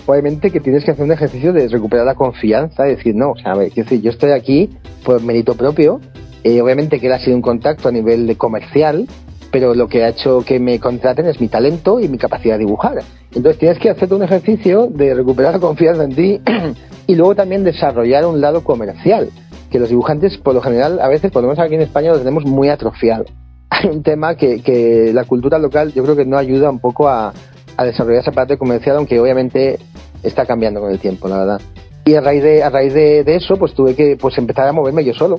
obviamente 0.07 0.51
que 0.51 0.61
tienes 0.61 0.85
que 0.85 0.91
hacer 0.91 1.05
un 1.05 1.13
ejercicio 1.13 1.53
de 1.53 1.69
recuperar 1.69 2.07
la 2.07 2.15
confianza, 2.15 2.85
decir, 2.85 3.15
no, 3.15 3.33
o 3.33 3.37
sea, 3.37 3.55
decir, 3.55 4.01
yo 4.03 4.11
estoy 4.11 4.33
aquí 4.33 4.71
por 5.05 5.23
mérito 5.23 5.55
propio, 5.55 6.01
eh, 6.43 6.61
obviamente 6.61 7.01
que 7.01 7.07
él 7.07 7.13
ha 7.13 7.19
sido 7.19 7.37
un 7.37 7.43
contacto 7.43 7.89
a 7.89 7.93
nivel 7.93 8.27
de 8.27 8.37
comercial, 8.37 9.07
pero 9.51 9.75
lo 9.75 9.89
que 9.89 10.05
ha 10.05 10.09
hecho 10.09 10.45
que 10.45 10.59
me 10.59 10.81
contraten 10.81 11.27
es 11.27 11.41
mi 11.41 11.49
talento 11.49 12.01
y 12.01 12.09
mi 12.09 12.19
capacidad 12.19 12.55
de 12.55 12.65
dibujar. 12.65 12.99
Entonces 13.35 13.59
tienes 13.59 13.79
que 13.79 13.89
hacerte 13.89 14.15
un 14.15 14.23
ejercicio 14.23 14.89
de 14.89 15.15
recuperar 15.15 15.55
la 15.55 15.61
confianza 15.61 16.05
en 16.05 16.15
ti 16.15 16.41
y 17.07 17.15
luego 17.15 17.35
también 17.35 17.65
desarrollar 17.65 18.27
un 18.27 18.41
lado 18.41 18.65
comercial, 18.65 19.31
que 19.71 19.79
los 19.79 19.89
dibujantes 19.89 20.37
por 20.39 20.55
lo 20.55 20.61
general 20.61 21.01
a 21.01 21.09
veces, 21.09 21.31
por 21.31 21.43
lo 21.43 21.49
menos 21.49 21.65
aquí 21.65 21.77
en 21.77 21.83
España, 21.83 22.11
lo 22.11 22.19
tenemos 22.19 22.45
muy 22.45 22.69
atrofiado. 22.69 23.25
Hay 23.71 23.89
un 23.89 24.03
tema 24.03 24.37
que, 24.37 24.61
que 24.61 25.13
la 25.15 25.25
cultura 25.25 25.59
local 25.59 25.93
yo 25.93 26.03
creo 26.03 26.17
que 26.17 26.27
no 26.27 26.37
ayuda 26.37 26.69
un 26.69 26.81
poco 26.81 27.09
a, 27.09 27.33
a 27.77 27.85
desarrollar 27.85 28.23
esa 28.23 28.33
parte 28.33 28.57
comercial, 28.57 28.97
aunque 28.97 29.19
obviamente 29.21 29.79
está 30.23 30.47
cambiando 30.47 30.81
con 30.81 30.91
el 30.91 30.99
tiempo, 30.99 31.29
la 31.29 31.39
verdad. 31.39 31.61
Y 32.05 32.15
a 32.15 32.21
raíz 32.21 32.43
de, 32.43 32.63
a 32.63 32.71
raíz 32.71 32.93
de, 32.93 33.25
eso, 33.27 33.57
pues 33.57 33.75
tuve 33.75 33.95
que 33.95 34.17
pues 34.21 34.37
empezar 34.39 34.69
a 34.69 34.73
moverme 34.73 35.05
yo 35.05 35.15
solo. 35.15 35.39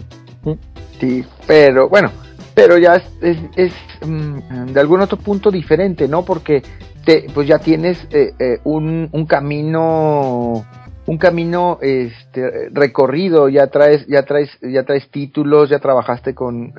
Sí, 1.00 1.24
pero 1.46 1.90
bueno, 1.90 2.12
pero 2.54 2.78
ya 2.78 2.96
es, 3.22 3.38
es, 3.56 3.74
mm, 4.06 4.74
de 4.74 4.80
algún 4.80 5.02
otro 5.02 5.18
punto 5.18 5.52
diferente, 5.52 6.08
¿no? 6.08 6.24
Porque 6.24 6.64
te, 7.06 7.28
pues 7.34 7.48
ya 7.48 7.60
tienes 7.60 8.08
eh, 8.12 8.34
eh, 8.40 8.60
un, 8.64 9.10
un 9.12 9.26
camino 9.26 10.66
un 11.08 11.20
camino 11.20 11.78
este 11.82 12.70
recorrido 12.72 13.48
ya 13.48 13.68
traes 13.68 14.08
ya 14.08 14.24
traes 14.24 14.50
ya 14.60 14.82
traes 14.86 15.08
títulos 15.12 15.70
ya 15.70 15.78
trabajaste 15.78 16.34
con 16.34 16.74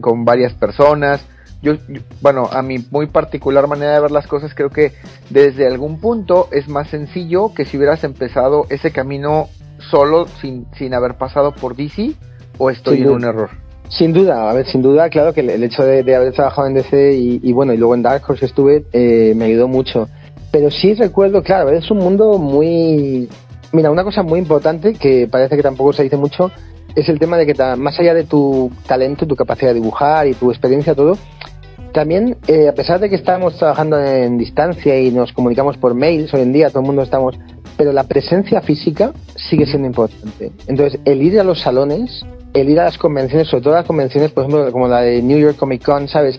con 0.00 0.24
varias 0.24 0.54
personas 0.54 1.26
yo, 1.62 1.74
bueno, 2.20 2.48
a 2.52 2.62
mi 2.62 2.78
muy 2.90 3.06
particular 3.06 3.66
manera 3.66 3.94
de 3.94 4.00
ver 4.00 4.10
las 4.10 4.26
cosas, 4.26 4.54
creo 4.54 4.70
que 4.70 4.92
desde 5.30 5.66
algún 5.66 6.00
punto 6.00 6.48
es 6.52 6.68
más 6.68 6.88
sencillo 6.88 7.52
que 7.54 7.64
si 7.64 7.76
hubieras 7.76 8.04
empezado 8.04 8.66
ese 8.68 8.90
camino 8.90 9.48
solo, 9.90 10.26
sin, 10.40 10.66
sin 10.76 10.94
haber 10.94 11.14
pasado 11.14 11.52
por 11.54 11.76
DC, 11.76 12.12
o 12.58 12.70
estoy 12.70 13.02
en 13.02 13.10
un 13.10 13.24
error. 13.24 13.50
Sin 13.88 14.12
duda, 14.12 14.50
a 14.50 14.52
ver, 14.52 14.66
sin 14.66 14.82
duda, 14.82 15.08
claro 15.10 15.32
que 15.32 15.40
el, 15.40 15.62
hecho 15.62 15.84
de, 15.84 16.14
haber 16.14 16.32
trabajado 16.32 16.66
en 16.66 16.74
DC 16.74 17.12
y, 17.14 17.52
bueno, 17.52 17.72
y 17.72 17.76
luego 17.76 17.94
en 17.94 18.02
Dark 18.02 18.22
Horse 18.26 18.46
estuve, 18.46 18.84
eh, 18.92 19.32
me 19.36 19.44
ayudó 19.44 19.68
mucho. 19.68 20.08
Pero 20.50 20.70
sí 20.70 20.94
recuerdo, 20.94 21.42
claro, 21.42 21.70
es 21.70 21.90
un 21.90 21.98
mundo 21.98 22.38
muy... 22.38 23.28
Mira, 23.72 23.90
una 23.90 24.04
cosa 24.04 24.22
muy 24.22 24.40
importante 24.40 24.94
que 24.94 25.28
parece 25.30 25.56
que 25.56 25.62
tampoco 25.62 25.92
se 25.92 26.02
dice 26.02 26.16
mucho 26.16 26.50
es 26.96 27.08
el 27.10 27.18
tema 27.18 27.36
de 27.36 27.46
que 27.46 27.54
más 27.76 28.00
allá 28.00 28.14
de 28.14 28.24
tu 28.24 28.72
talento, 28.86 29.26
tu 29.26 29.36
capacidad 29.36 29.70
de 29.70 29.80
dibujar 29.80 30.26
y 30.26 30.34
tu 30.34 30.50
experiencia, 30.50 30.94
todo, 30.94 31.16
también, 31.96 32.36
eh, 32.46 32.68
a 32.68 32.74
pesar 32.74 33.00
de 33.00 33.08
que 33.08 33.16
estamos 33.16 33.56
trabajando 33.56 33.98
en 33.98 34.36
distancia 34.36 35.00
y 35.00 35.10
nos 35.10 35.32
comunicamos 35.32 35.78
por 35.78 35.94
mails, 35.94 36.32
hoy 36.34 36.42
en 36.42 36.52
día 36.52 36.68
todo 36.68 36.80
el 36.80 36.86
mundo 36.86 37.00
estamos, 37.00 37.38
pero 37.78 37.90
la 37.90 38.04
presencia 38.04 38.60
física 38.60 39.14
sigue 39.48 39.64
siendo 39.64 39.88
importante. 39.88 40.52
Entonces, 40.66 41.00
el 41.06 41.22
ir 41.22 41.40
a 41.40 41.42
los 41.42 41.62
salones, 41.62 42.22
el 42.52 42.68
ir 42.68 42.80
a 42.80 42.84
las 42.84 42.98
convenciones, 42.98 43.48
sobre 43.48 43.62
todo 43.62 43.72
las 43.72 43.86
convenciones, 43.86 44.30
por 44.30 44.44
ejemplo, 44.44 44.70
como 44.72 44.88
la 44.88 45.00
de 45.00 45.22
New 45.22 45.38
York 45.38 45.56
Comic 45.56 45.82
Con, 45.86 46.06
¿sabes? 46.06 46.38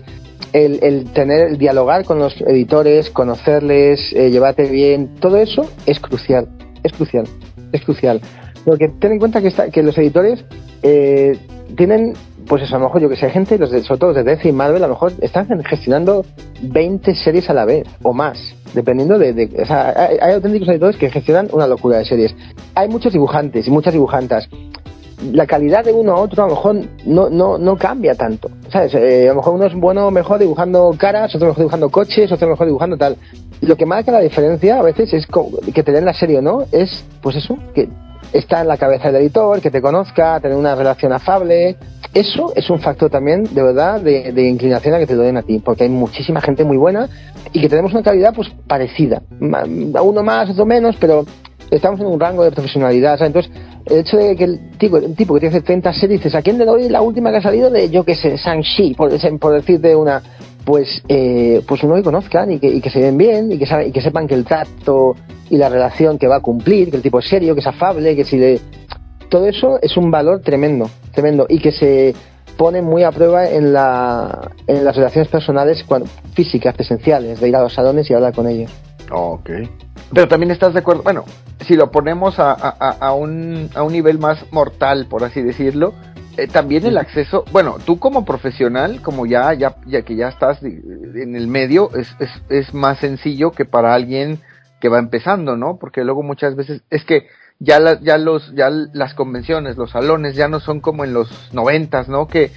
El, 0.52 0.78
el 0.80 1.06
tener, 1.06 1.48
el 1.48 1.58
dialogar 1.58 2.04
con 2.04 2.20
los 2.20 2.40
editores, 2.40 3.10
conocerles, 3.10 4.12
eh, 4.12 4.30
llevarte 4.30 4.62
bien, 4.70 5.16
todo 5.18 5.38
eso 5.38 5.68
es 5.86 5.98
crucial, 5.98 6.46
es 6.84 6.92
crucial, 6.92 7.26
es 7.72 7.82
crucial. 7.82 8.20
Porque 8.64 8.92
ten 9.00 9.10
en 9.10 9.18
cuenta 9.18 9.42
que, 9.42 9.48
está, 9.48 9.70
que 9.70 9.82
los 9.82 9.98
editores 9.98 10.44
eh, 10.84 11.36
tienen 11.76 12.14
pues 12.48 12.62
eso, 12.62 12.76
a 12.76 12.78
lo 12.78 12.86
mejor 12.86 13.02
yo 13.02 13.08
que 13.08 13.16
sé, 13.16 13.28
gente, 13.28 13.58
los 13.58 13.70
de, 13.70 13.82
sobre 13.82 14.00
todo 14.00 14.12
los 14.12 14.24
de 14.24 14.24
DC 14.24 14.48
y 14.48 14.52
Marvel, 14.52 14.82
a 14.82 14.86
lo 14.86 14.94
mejor 14.94 15.12
están 15.20 15.46
gestionando 15.64 16.24
20 16.62 17.14
series 17.14 17.48
a 17.50 17.54
la 17.54 17.66
vez 17.66 17.86
o 18.02 18.14
más, 18.14 18.38
dependiendo 18.74 19.18
de. 19.18 19.50
o 19.62 19.66
sea, 19.66 19.94
hay, 19.96 20.32
auténticos 20.32 20.68
editores 20.68 20.96
que 20.96 21.10
gestionan 21.10 21.48
una 21.52 21.66
locura 21.66 21.98
de 21.98 22.06
series. 22.06 22.34
Hay 22.74 22.88
muchos 22.88 23.12
dibujantes 23.12 23.66
y 23.66 23.70
muchas 23.70 23.92
dibujantas. 23.92 24.48
La 25.32 25.46
calidad 25.46 25.84
de 25.84 25.92
uno 25.92 26.12
a 26.12 26.20
otro 26.20 26.44
a 26.44 26.48
lo 26.48 26.54
mejor 26.54 26.76
no, 27.04 27.28
no, 27.28 27.58
no 27.58 27.76
cambia 27.76 28.14
tanto. 28.14 28.48
¿Sabes? 28.70 28.94
Eh, 28.94 29.26
a 29.26 29.32
lo 29.32 29.36
mejor 29.36 29.54
uno 29.54 29.66
es 29.66 29.74
bueno 29.74 30.10
mejor 30.10 30.38
dibujando 30.38 30.94
caras, 30.96 31.34
otro 31.34 31.48
mejor 31.48 31.58
dibujando 31.58 31.90
coches, 31.90 32.32
otro 32.32 32.48
mejor 32.48 32.66
dibujando 32.66 32.96
tal. 32.96 33.16
Lo 33.60 33.76
que 33.76 33.84
marca 33.84 34.12
la 34.12 34.20
diferencia 34.20 34.78
a 34.78 34.82
veces 34.82 35.12
es 35.12 35.26
que 35.74 35.82
te 35.82 35.92
den 35.92 36.04
la 36.04 36.14
serie 36.14 36.38
o 36.38 36.42
no, 36.42 36.64
es 36.70 37.04
pues 37.20 37.36
eso, 37.36 37.58
que 37.74 37.88
está 38.32 38.60
en 38.60 38.68
la 38.68 38.76
cabeza 38.76 39.10
del 39.10 39.22
editor, 39.22 39.60
que 39.60 39.70
te 39.70 39.80
conozca, 39.80 40.40
tener 40.40 40.56
una 40.56 40.74
relación 40.74 41.12
afable. 41.12 41.76
Eso 42.14 42.52
es 42.56 42.68
un 42.70 42.80
factor 42.80 43.10
también, 43.10 43.44
de 43.44 43.62
verdad, 43.62 44.00
de, 44.00 44.48
inclinación 44.48 44.94
a 44.94 44.98
que 44.98 45.06
te 45.06 45.16
den 45.16 45.36
a 45.36 45.42
ti, 45.42 45.58
porque 45.58 45.84
hay 45.84 45.90
muchísima 45.90 46.40
gente 46.40 46.64
muy 46.64 46.76
buena 46.76 47.08
y 47.52 47.60
que 47.60 47.68
tenemos 47.68 47.92
una 47.92 48.02
calidad 48.02 48.34
pues 48.34 48.48
parecida. 48.66 49.22
Uno 49.40 50.22
más, 50.22 50.50
otro 50.50 50.64
menos, 50.64 50.96
pero 50.98 51.24
estamos 51.70 52.00
en 52.00 52.06
un 52.06 52.18
rango 52.18 52.44
de 52.44 52.50
profesionalidad. 52.50 53.20
Entonces, 53.22 53.52
el 53.86 53.98
hecho 53.98 54.16
de 54.16 54.36
que 54.36 54.44
el 54.44 54.70
tipo, 54.78 54.96
el 54.96 55.14
tipo 55.14 55.34
que 55.34 55.40
tiene 55.40 55.60
30 55.60 55.92
series, 55.92 56.34
¿a 56.34 56.42
quién 56.42 56.58
le 56.58 56.64
doy 56.64 56.88
la 56.88 57.02
última 57.02 57.30
que 57.30 57.38
ha 57.38 57.42
salido 57.42 57.70
de, 57.70 57.90
yo 57.90 58.04
qué 58.04 58.14
sé, 58.14 58.36
Shang-Chi, 58.36 58.94
por, 58.94 59.10
por 59.38 59.52
decirte 59.54 59.94
una, 59.94 60.22
pues, 60.64 61.02
eh, 61.08 61.62
pues 61.66 61.82
uno 61.82 61.94
que 61.94 62.02
conozcan 62.02 62.52
y 62.52 62.58
que, 62.58 62.68
y 62.68 62.80
que 62.80 62.90
se 62.90 63.00
ven 63.00 63.16
bien 63.16 63.52
y 63.52 63.58
que, 63.58 63.86
y 63.86 63.92
que 63.92 64.00
sepan 64.00 64.26
que 64.26 64.34
el 64.34 64.44
trato 64.44 65.14
y 65.50 65.56
la 65.56 65.68
relación 65.68 66.18
que 66.18 66.26
va 66.26 66.36
a 66.36 66.40
cumplir, 66.40 66.90
que 66.90 66.96
el 66.96 67.02
tipo 67.02 67.18
es 67.18 67.28
serio, 67.28 67.54
que 67.54 67.60
es 67.60 67.66
afable, 67.66 68.14
que 68.16 68.24
si 68.24 68.36
le... 68.36 68.60
Todo 69.28 69.46
eso 69.46 69.78
es 69.82 69.96
un 69.96 70.10
valor 70.10 70.40
tremendo, 70.40 70.90
tremendo, 71.12 71.46
y 71.48 71.60
que 71.60 71.72
se 71.72 72.14
pone 72.56 72.82
muy 72.82 73.04
a 73.04 73.12
prueba 73.12 73.48
en, 73.48 73.72
la, 73.72 74.50
en 74.66 74.84
las 74.84 74.96
relaciones 74.96 75.28
personales 75.28 75.84
físicas, 76.34 76.74
presenciales, 76.74 77.40
de 77.40 77.48
ir 77.48 77.56
a 77.56 77.62
los 77.62 77.74
salones 77.74 78.10
y 78.10 78.14
hablar 78.14 78.34
con 78.34 78.48
ellos. 78.48 78.70
Ok. 79.10 79.50
Pero 80.12 80.28
también 80.28 80.50
estás 80.50 80.72
de 80.72 80.80
acuerdo, 80.80 81.02
bueno, 81.02 81.24
si 81.66 81.74
lo 81.74 81.90
ponemos 81.90 82.38
a, 82.38 82.52
a, 82.52 82.90
a, 83.00 83.12
un, 83.12 83.70
a 83.74 83.82
un 83.82 83.92
nivel 83.92 84.18
más 84.18 84.44
mortal, 84.52 85.06
por 85.08 85.22
así 85.22 85.42
decirlo, 85.42 85.94
eh, 86.38 86.46
también 86.46 86.86
el 86.86 86.96
acceso, 86.96 87.44
bueno, 87.52 87.76
tú 87.84 87.98
como 87.98 88.24
profesional, 88.24 89.02
como 89.02 89.26
ya, 89.26 89.52
ya, 89.54 89.76
ya 89.86 90.02
que 90.02 90.16
ya 90.16 90.28
estás 90.28 90.62
en 90.62 91.36
el 91.36 91.48
medio, 91.48 91.90
es, 91.94 92.14
es, 92.20 92.30
es 92.48 92.74
más 92.74 92.98
sencillo 92.98 93.50
que 93.50 93.64
para 93.64 93.92
alguien 93.92 94.38
que 94.80 94.88
va 94.88 94.98
empezando, 94.98 95.56
¿no? 95.56 95.78
Porque 95.78 96.04
luego 96.04 96.22
muchas 96.22 96.54
veces 96.54 96.82
es 96.90 97.04
que 97.04 97.26
ya 97.60 98.00
ya 98.00 98.18
los 98.18 98.54
ya 98.54 98.70
las 98.70 99.14
convenciones, 99.14 99.76
los 99.76 99.90
salones 99.90 100.36
ya 100.36 100.48
no 100.48 100.60
son 100.60 100.80
como 100.80 101.04
en 101.04 101.12
los 101.12 101.52
noventas, 101.52 102.08
¿no? 102.08 102.26
Que 102.26 102.52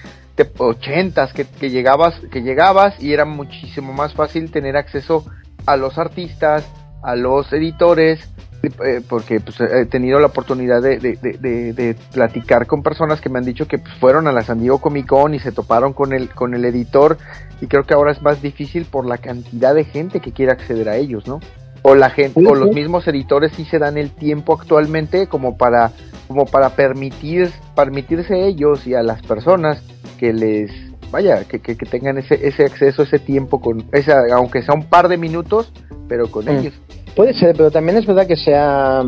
ochentas 0.57 1.33
que, 1.33 1.45
que 1.45 1.69
llegabas 1.69 2.19
que 2.31 2.41
llegabas 2.41 3.01
y 3.01 3.13
era 3.13 3.25
muchísimo 3.25 3.93
más 3.93 4.13
fácil 4.13 4.51
tener 4.51 4.75
acceso 4.75 5.25
a 5.65 5.75
los 5.75 5.97
artistas 5.97 6.67
a 7.03 7.15
los 7.15 7.51
editores 7.53 8.27
eh, 8.63 9.01
porque 9.07 9.39
pues, 9.39 9.59
he 9.59 9.87
tenido 9.87 10.19
la 10.19 10.27
oportunidad 10.27 10.83
de, 10.83 10.99
de, 10.99 11.95
platicar 12.13 12.67
con 12.67 12.83
personas 12.83 13.19
que 13.19 13.27
me 13.27 13.39
han 13.39 13.45
dicho 13.45 13.67
que 13.67 13.79
pues, 13.79 13.91
fueron 13.95 14.27
a 14.27 14.31
la 14.31 14.43
San 14.43 14.59
Diego 14.59 14.79
Comic 14.79 15.07
Con 15.07 15.33
y 15.33 15.39
se 15.39 15.51
toparon 15.51 15.93
con 15.93 16.13
el, 16.13 16.29
con 16.29 16.53
el 16.53 16.63
editor 16.65 17.17
y 17.59 17.65
creo 17.65 17.85
que 17.85 17.95
ahora 17.95 18.11
es 18.11 18.21
más 18.21 18.39
difícil 18.41 18.85
por 18.85 19.07
la 19.07 19.17
cantidad 19.17 19.73
de 19.73 19.83
gente 19.83 20.19
que 20.19 20.31
quiere 20.31 20.51
acceder 20.51 20.89
a 20.89 20.97
ellos, 20.97 21.27
¿no? 21.27 21.39
O 21.83 21.95
la 21.95 22.09
gente, 22.11 22.39
o 22.45 22.53
los 22.53 22.73
mismos 22.75 23.07
editores 23.07 23.53
sí 23.55 23.65
se 23.65 23.79
dan 23.79 23.97
el 23.97 24.11
tiempo 24.11 24.53
actualmente 24.59 25.27
como 25.27 25.57
para, 25.57 25.91
como 26.27 26.45
para 26.45 26.75
permitir, 26.75 27.49
permitirse 27.75 28.45
ellos 28.45 28.85
y 28.85 28.93
a 28.93 29.01
las 29.01 29.21
personas 29.23 29.81
que 30.19 30.31
les 30.31 30.71
vaya, 31.11 31.43
que, 31.45 31.59
que, 31.59 31.75
tengan 31.75 32.17
ese, 32.17 32.47
ese 32.47 32.63
acceso, 32.63 33.03
ese 33.03 33.19
tiempo 33.19 33.59
con, 33.59 33.83
esa, 33.91 34.21
aunque 34.33 34.61
sea 34.61 34.75
un 34.75 34.85
par 34.85 35.07
de 35.07 35.17
minutos, 35.17 35.71
pero 36.07 36.29
con 36.29 36.45
mm. 36.45 36.49
ellos. 36.49 36.73
Puede 37.15 37.33
ser, 37.33 37.55
pero 37.55 37.71
también 37.71 37.97
es 37.97 38.05
verdad 38.05 38.25
que 38.25 38.37
se 38.37 38.55
ha, 38.55 39.03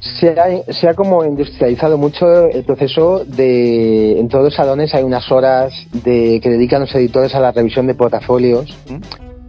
se 0.00 0.88
ha, 0.88 0.94
como 0.94 1.24
industrializado 1.24 1.98
mucho 1.98 2.46
el 2.46 2.62
proceso 2.64 3.24
de... 3.24 4.20
En 4.20 4.28
todos 4.28 4.44
los 4.44 4.54
salones 4.54 4.94
hay 4.94 5.02
unas 5.02 5.30
horas 5.32 5.72
de 5.92 6.40
que 6.40 6.50
dedican 6.50 6.82
los 6.82 6.94
editores 6.94 7.34
a 7.34 7.40
la 7.40 7.50
revisión 7.52 7.86
de 7.86 7.94
portafolios 7.94 8.76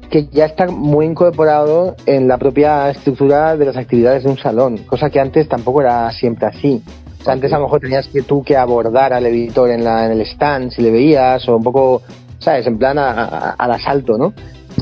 que 0.10 0.28
ya 0.28 0.46
está 0.46 0.68
muy 0.68 1.06
incorporado 1.06 1.96
en 2.06 2.28
la 2.28 2.38
propia 2.38 2.90
estructura 2.90 3.56
de 3.56 3.66
las 3.66 3.78
actividades 3.78 4.24
de 4.24 4.30
un 4.30 4.38
salón, 4.38 4.80
cosa 4.86 5.10
que 5.10 5.20
antes 5.20 5.48
tampoco 5.48 5.82
era 5.82 6.12
siempre 6.12 6.48
así. 6.48 6.84
antes 7.26 7.52
a 7.52 7.58
lo 7.58 7.64
mejor 7.64 7.80
tenías 7.82 8.08
que 8.08 8.22
tú 8.22 8.44
que 8.44 8.56
abordar 8.56 9.14
al 9.14 9.26
editor 9.26 9.70
en, 9.70 9.84
la, 9.84 10.06
en 10.06 10.12
el 10.12 10.22
stand 10.22 10.72
si 10.72 10.82
le 10.82 10.92
veías 10.92 11.48
o 11.50 11.58
un 11.58 11.64
poco, 11.64 12.02
¿sabes? 12.40 12.68
En 12.68 12.78
plan 12.78 12.98
al 12.98 13.72
asalto, 13.72 14.18
¿no? 14.18 14.34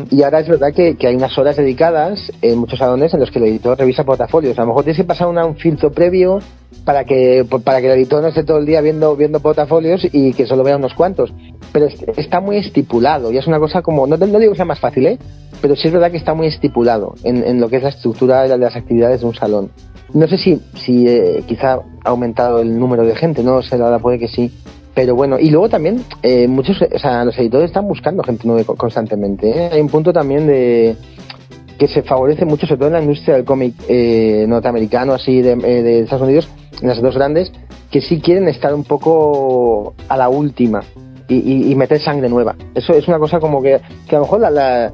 Y 0.10 0.24
ahora 0.24 0.40
es 0.40 0.48
verdad 0.48 0.74
que, 0.74 0.96
hay 1.06 1.16
unas 1.16 1.38
horas 1.38 1.56
dedicadas 1.56 2.32
en 2.42 2.58
muchos 2.58 2.80
salones 2.80 3.14
en 3.14 3.20
los 3.20 3.32
que 3.32 3.40
el 3.40 3.46
editor 3.46 3.78
revisa 3.78 4.04
portafolios. 4.04 4.58
A 4.58 4.62
lo 4.62 4.68
mejor 4.68 4.84
tienes 4.84 4.98
que 4.98 5.04
pasar 5.04 5.28
un 5.28 5.56
filtro 5.56 5.92
previo 5.92 6.40
para 6.86 7.06
que 7.06 7.46
para 7.64 7.80
que 7.80 7.88
el 7.88 8.00
editor 8.00 8.22
no 8.22 8.30
esté 8.30 8.44
todo 8.44 8.58
el 8.58 8.66
día 8.66 8.82
viendo 8.82 9.16
viendo 9.16 9.40
portafolios 9.40 10.06
y 10.12 10.34
que 10.34 10.46
solo 10.46 10.64
vea 10.64 10.78
unos 10.78 10.94
cuantos. 10.94 11.34
Pero 11.72 11.88
está 12.18 12.40
muy 12.40 12.58
estipulado 12.58 13.32
y 13.32 13.38
es 13.38 13.48
una 13.48 13.60
cosa 13.60 13.82
como, 13.82 14.08
no, 14.08 14.18
no 14.18 14.40
digo 14.40 14.52
que 14.52 14.58
sea 14.58 14.66
más 14.66 14.80
fácil, 14.80 15.08
¿eh? 15.08 15.18
pero 15.64 15.78
sí 15.78 15.88
es 15.88 15.94
verdad 15.94 16.12
que 16.12 16.18
está 16.18 16.34
muy 16.34 16.48
estipulado 16.48 17.16
en, 17.24 17.62
lo 17.62 17.70
que 17.70 17.78
es 17.78 17.84
la 17.84 17.90
estructura 17.90 18.44
de 18.44 18.58
las 18.58 18.76
actividades 18.76 19.22
de 19.22 19.28
un 19.28 19.34
salón. 19.34 19.72
No 20.14 20.28
sé 20.28 20.38
si, 20.38 20.62
si 20.76 21.08
eh, 21.08 21.42
quizá 21.48 21.76
ha 22.04 22.10
aumentado 22.10 22.60
el 22.60 22.78
número 22.78 23.06
de 23.06 23.16
gente, 23.16 23.44
no 23.44 23.62
sé, 23.62 23.78
la 23.78 23.86
verdad 23.86 24.02
puede 24.02 24.20
que 24.20 24.28
sí, 24.28 24.52
pero 24.94 25.16
bueno, 25.16 25.40
y 25.40 25.50
luego 25.50 25.70
también, 25.70 26.04
eh, 26.22 26.48
muchos, 26.48 26.80
o 26.82 27.00
sea, 27.00 27.26
los 27.26 27.38
editores 27.38 27.68
están 27.68 27.88
buscando 27.88 28.24
gente 28.24 28.48
nueva 28.48 28.76
constantemente. 28.76 29.50
¿eh? 29.50 29.70
Hay 29.74 29.82
un 29.82 29.90
punto 29.90 30.14
también 30.14 30.46
de 30.46 30.96
que 31.80 31.88
se 31.88 32.04
favorece 32.04 32.46
mucho, 32.46 32.68
sobre 32.68 32.78
todo 32.78 32.88
en 32.90 32.94
la 32.94 33.02
industria 33.02 33.36
del 33.36 33.46
cómic 33.46 33.74
eh, 33.88 34.46
norteamericano, 34.48 35.14
así 35.14 35.42
de, 35.42 35.56
de, 35.56 36.02
Estados 36.02 36.24
Unidos, 36.24 36.48
en 36.80 36.88
las 36.88 37.02
dos 37.02 37.16
grandes, 37.16 37.52
que 37.90 38.02
sí 38.02 38.22
quieren 38.22 38.48
estar 38.48 38.74
un 38.76 38.84
poco 38.84 39.96
a 40.08 40.16
la 40.16 40.30
última 40.30 40.84
y, 41.28 41.72
y, 41.72 41.76
meter 41.76 42.00
sangre 42.00 42.30
nueva. 42.30 42.56
Eso 42.76 42.94
es 42.94 43.08
una 43.08 43.18
cosa 43.18 43.40
como 43.40 43.62
que, 43.62 43.82
que 44.08 44.16
a 44.16 44.20
lo 44.20 44.26
mejor 44.26 44.42
la 44.42 44.52
la 44.52 44.94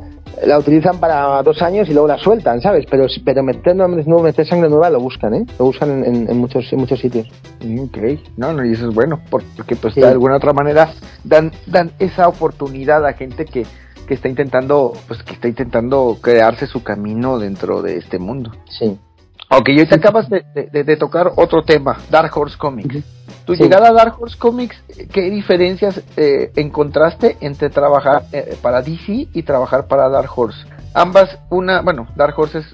utilizan 0.58 1.00
para 1.00 1.42
dos 1.44 1.62
años 1.62 1.88
y 1.90 1.94
luego 1.94 2.08
la 2.08 2.18
sueltan, 2.18 2.62
¿sabes? 2.62 2.86
Pero, 2.90 3.06
pero 3.26 3.44
meter, 3.44 3.76
no, 3.76 3.88
meter 3.88 4.48
sangre 4.48 4.70
nueva 4.70 4.90
lo 4.90 5.00
buscan, 5.00 5.34
¿eh? 5.34 5.46
Lo 5.58 5.66
buscan 5.66 6.04
en, 6.04 6.38
muchos, 6.38 6.72
en 6.72 6.80
muchos 6.80 7.00
sitios. 7.00 7.28
Ok, 7.62 7.98
no, 8.38 8.54
no, 8.54 8.66
y 8.66 8.74
eso 8.74 8.90
es 8.90 8.96
bueno, 8.96 9.20
porque 9.30 9.76
pues 9.76 9.96
de 9.96 10.06
alguna 10.06 10.38
otra 10.38 10.54
manera 10.54 10.92
dan, 11.24 11.52
dan 11.68 11.92
esa 12.00 12.28
oportunidad 12.28 13.06
a 13.06 13.14
gente 13.14 13.46
que, 13.46 13.66
que 14.08 14.14
está 14.14 14.30
intentando, 14.30 14.94
pues 15.08 15.24
que 15.24 15.34
está 15.34 15.48
intentando 15.48 16.18
crearse 16.22 16.68
su 16.68 16.84
camino 16.84 17.38
dentro 17.38 17.82
de 17.82 17.98
este 17.98 18.20
mundo. 18.20 18.52
Sí. 18.70 18.98
Ok, 19.52 19.70
y 19.70 19.86
te 19.86 19.96
acabas 19.96 20.30
de, 20.30 20.44
de, 20.54 20.98
tocar 20.98 21.32
otro 21.36 21.64
tema, 21.64 21.98
Dark 22.12 22.32
Horse 22.38 22.56
Comics. 22.56 23.04
Tu 23.50 23.56
llegada 23.56 23.88
a 23.88 23.94
Dark 23.94 24.14
Horse 24.22 24.38
Comics, 24.38 24.78
¿qué 25.12 25.22
diferencias 25.32 26.04
eh, 26.18 26.52
encontraste 26.56 27.36
entre 27.42 27.72
trabajar 27.72 28.26
eh, 28.32 28.56
para 28.62 28.84
DC 28.84 29.30
y 29.34 29.42
trabajar 29.42 29.88
para 29.88 30.08
Dark 30.08 30.30
Horse? 30.36 30.68
Ambas, 30.94 31.36
una, 31.50 31.82
bueno, 31.82 32.08
Dark 32.16 32.38
Horse 32.38 32.60
es, 32.60 32.68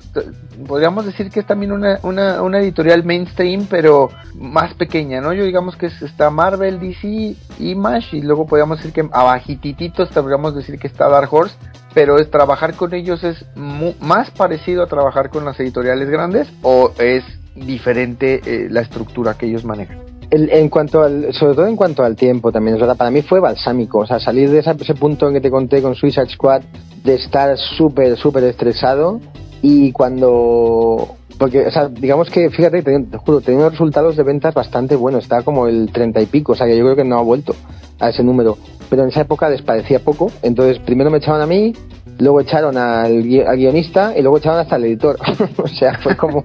podríamos 0.68 1.06
decir 1.06 1.30
que 1.30 1.40
es 1.40 1.46
también 1.46 1.72
una, 1.72 2.00
una, 2.04 2.42
una 2.42 2.60
editorial 2.60 3.06
mainstream, 3.06 3.68
pero 3.70 4.10
más 4.34 4.74
pequeña, 4.74 5.22
¿no? 5.22 5.32
Yo 5.32 5.46
digamos 5.46 5.78
que 5.78 5.86
está 5.86 6.30
Marvel, 6.30 6.78
DC, 6.82 7.38
Image, 7.60 8.18
y 8.18 8.22
luego 8.22 8.46
podríamos 8.46 8.80
decir 8.80 8.92
que 8.92 9.08
abajitititos, 9.14 10.10
podríamos 10.10 10.56
decir 10.56 10.78
que 10.78 10.88
está 10.88 11.08
Dark 11.08 11.34
Horse, 11.34 11.56
pero 11.94 12.18
es 12.18 12.30
trabajar 12.30 12.74
con 12.74 12.94
ellos 12.94 13.24
es 13.24 13.46
más 13.56 14.30
parecido 14.32 14.84
a 14.84 14.88
trabajar 14.88 15.30
con 15.30 15.46
las 15.46 15.58
editoriales 15.58 16.10
grandes 16.10 16.50
o 16.64 16.92
es 17.00 17.24
diferente 17.56 18.42
eh, 18.44 18.68
la 18.70 18.82
estructura 18.82 19.36
que 19.36 19.46
ellos 19.46 19.64
manejan 19.64 20.05
en 20.32 20.70
cuanto 20.70 21.04
al, 21.04 21.34
sobre 21.34 21.56
todo 21.56 21.68
en 21.68 21.76
cuanto 21.76 22.04
al 22.04 22.16
tiempo 22.16 22.52
también, 22.52 22.78
para 22.98 23.12
mí 23.12 23.22
fue 23.22 23.40
balsámico, 23.40 24.00
o 24.00 24.06
sea, 24.06 24.20
salir 24.20 24.50
de 24.50 24.60
ese, 24.60 24.96
punto 24.96 25.28
en 25.28 25.34
que 25.36 25.42
te 25.42 25.52
conté 25.52 25.82
con 25.82 25.96
Suicide 25.96 26.30
Squad, 26.30 26.62
de 27.04 27.16
estar 27.16 27.58
súper, 27.58 28.18
súper 28.18 28.44
estresado 28.46 29.20
y 29.62 29.92
cuando, 29.92 31.16
porque, 31.38 31.68
o 31.68 31.72
sea, 31.72 31.88
digamos 31.88 32.30
que, 32.30 32.50
fíjate, 32.50 32.82
te, 32.82 33.18
juro, 33.18 33.42
tenía 33.42 33.62
unos 33.62 33.74
resultados 33.74 34.16
de 34.16 34.24
ventas 34.24 34.54
bastante 34.54 34.96
buenos, 34.96 35.24
estaba 35.24 35.44
como 35.44 35.68
el 35.68 35.92
treinta 35.92 36.22
y 36.22 36.26
pico, 36.26 36.54
o 36.54 36.56
sea, 36.56 36.68
que 36.68 36.78
yo 36.78 36.84
creo 36.84 36.96
que 36.96 37.06
no 37.06 37.18
ha 37.18 37.22
vuelto 37.22 37.56
a 38.00 38.10
ese 38.10 38.24
número, 38.24 38.58
pero 38.90 39.04
en 39.04 39.10
esa 39.10 39.22
época 39.22 39.50
desparecía 39.50 40.00
poco, 40.00 40.32
entonces 40.42 40.80
primero 40.80 41.12
me 41.12 41.18
echaban 41.18 41.42
a 41.42 41.46
mí, 41.46 41.74
luego 42.20 42.42
echaron 42.42 42.78
al, 42.78 43.24
guionista 43.24 44.14
y 44.18 44.22
luego 44.22 44.38
echaron 44.38 44.60
hasta 44.60 44.76
el 44.76 44.86
editor. 44.86 45.18
o 45.58 45.68
sea, 45.68 45.98
fue 46.00 46.16
como, 46.16 46.44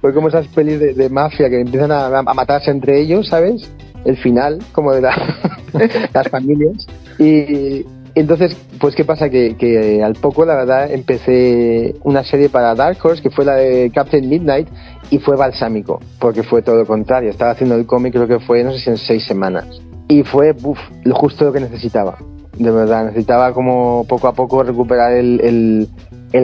fue 0.00 0.14
como 0.14 0.28
esas 0.28 0.46
pelis 0.48 0.78
de, 0.78 1.08
mafia 1.10 1.48
que 1.48 1.60
empiezan 1.60 1.92
a, 1.92 2.22
matarse 2.22 2.70
entre 2.70 3.00
ellos, 3.00 3.28
¿sabes? 3.28 3.70
El 4.04 4.16
final, 4.16 4.58
como 4.72 4.92
de 4.92 5.02
las 6.14 6.28
familias. 6.30 6.86
Y 7.18 7.84
entonces, 8.14 8.56
pues, 8.80 8.94
¿qué 8.94 9.04
pasa? 9.04 9.28
Que, 9.28 9.56
que, 9.56 10.02
al 10.02 10.14
poco, 10.14 10.44
la 10.44 10.56
verdad, 10.56 10.90
empecé 10.90 11.94
una 12.02 12.24
serie 12.24 12.48
para 12.48 12.74
Dark 12.74 12.98
Horse, 13.02 13.22
que 13.22 13.30
fue 13.30 13.44
la 13.44 13.56
de 13.56 13.90
Captain 13.94 14.28
Midnight, 14.28 14.68
y 15.10 15.18
fue 15.18 15.36
balsámico, 15.36 16.00
porque 16.18 16.42
fue 16.42 16.62
todo 16.62 16.76
lo 16.76 16.86
contrario. 16.86 17.30
Estaba 17.30 17.52
haciendo 17.52 17.76
el 17.76 17.86
cómic, 17.86 18.12
creo 18.12 18.28
que 18.28 18.40
fue, 18.40 18.64
no 18.64 18.72
sé 18.72 18.78
si 18.78 18.90
en 18.90 18.96
seis 18.96 19.24
semanas. 19.24 19.66
Y 20.08 20.22
fue, 20.22 20.54
uff, 20.62 20.78
lo 21.04 21.14
justo 21.14 21.44
lo 21.44 21.52
que 21.52 21.60
necesitaba 21.60 22.18
de 22.60 22.70
verdad. 22.70 23.06
Necesitaba 23.06 23.52
como 23.52 24.04
poco 24.08 24.28
a 24.28 24.32
poco 24.32 24.62
recuperar 24.62 25.12
el, 25.12 25.40
el, 25.40 25.88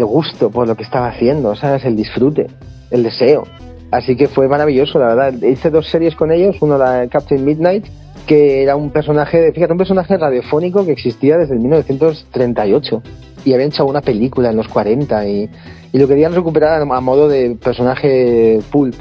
gusto 0.05 0.50
por 0.50 0.66
lo 0.66 0.75
que 0.75 0.83
estaba 0.83 1.09
haciendo, 1.09 1.55
¿sabes? 1.55 1.85
El 1.85 1.97
disfrute, 1.97 2.47
el 2.90 3.02
deseo. 3.02 3.45
Así 3.90 4.16
que 4.16 4.26
fue 4.28 4.49
maravilloso, 4.49 4.99
la 4.99 5.14
verdad. 5.14 5.43
Hice 5.43 5.71
dos 5.71 5.88
series 5.88 6.14
con 6.16 6.33
ellos, 6.33 6.57
uno 6.61 6.76
la 6.76 7.07
Captain 7.09 7.45
Midnight, 7.45 7.87
que 8.26 8.62
era 8.62 8.75
un 8.76 8.90
personaje, 8.90 9.52
fíjate, 9.52 9.73
un 9.73 9.78
personaje 9.78 10.16
radiofónico 10.16 10.85
que 10.85 10.93
existía 10.93 11.37
desde 11.38 11.55
el 11.55 11.61
1938 11.61 13.02
y 13.45 13.52
habían 13.52 13.69
hecho 13.69 13.87
una 13.87 14.00
película 14.00 14.50
en 14.50 14.57
los 14.57 14.66
40 14.69 15.28
y, 15.28 15.49
y 15.93 15.99
lo 15.99 16.09
querían 16.09 16.35
recuperar 16.35 16.83
a, 16.83 17.00
modo 17.00 17.28
de 17.28 17.57
personaje 17.62 18.59
pulp. 18.71 18.97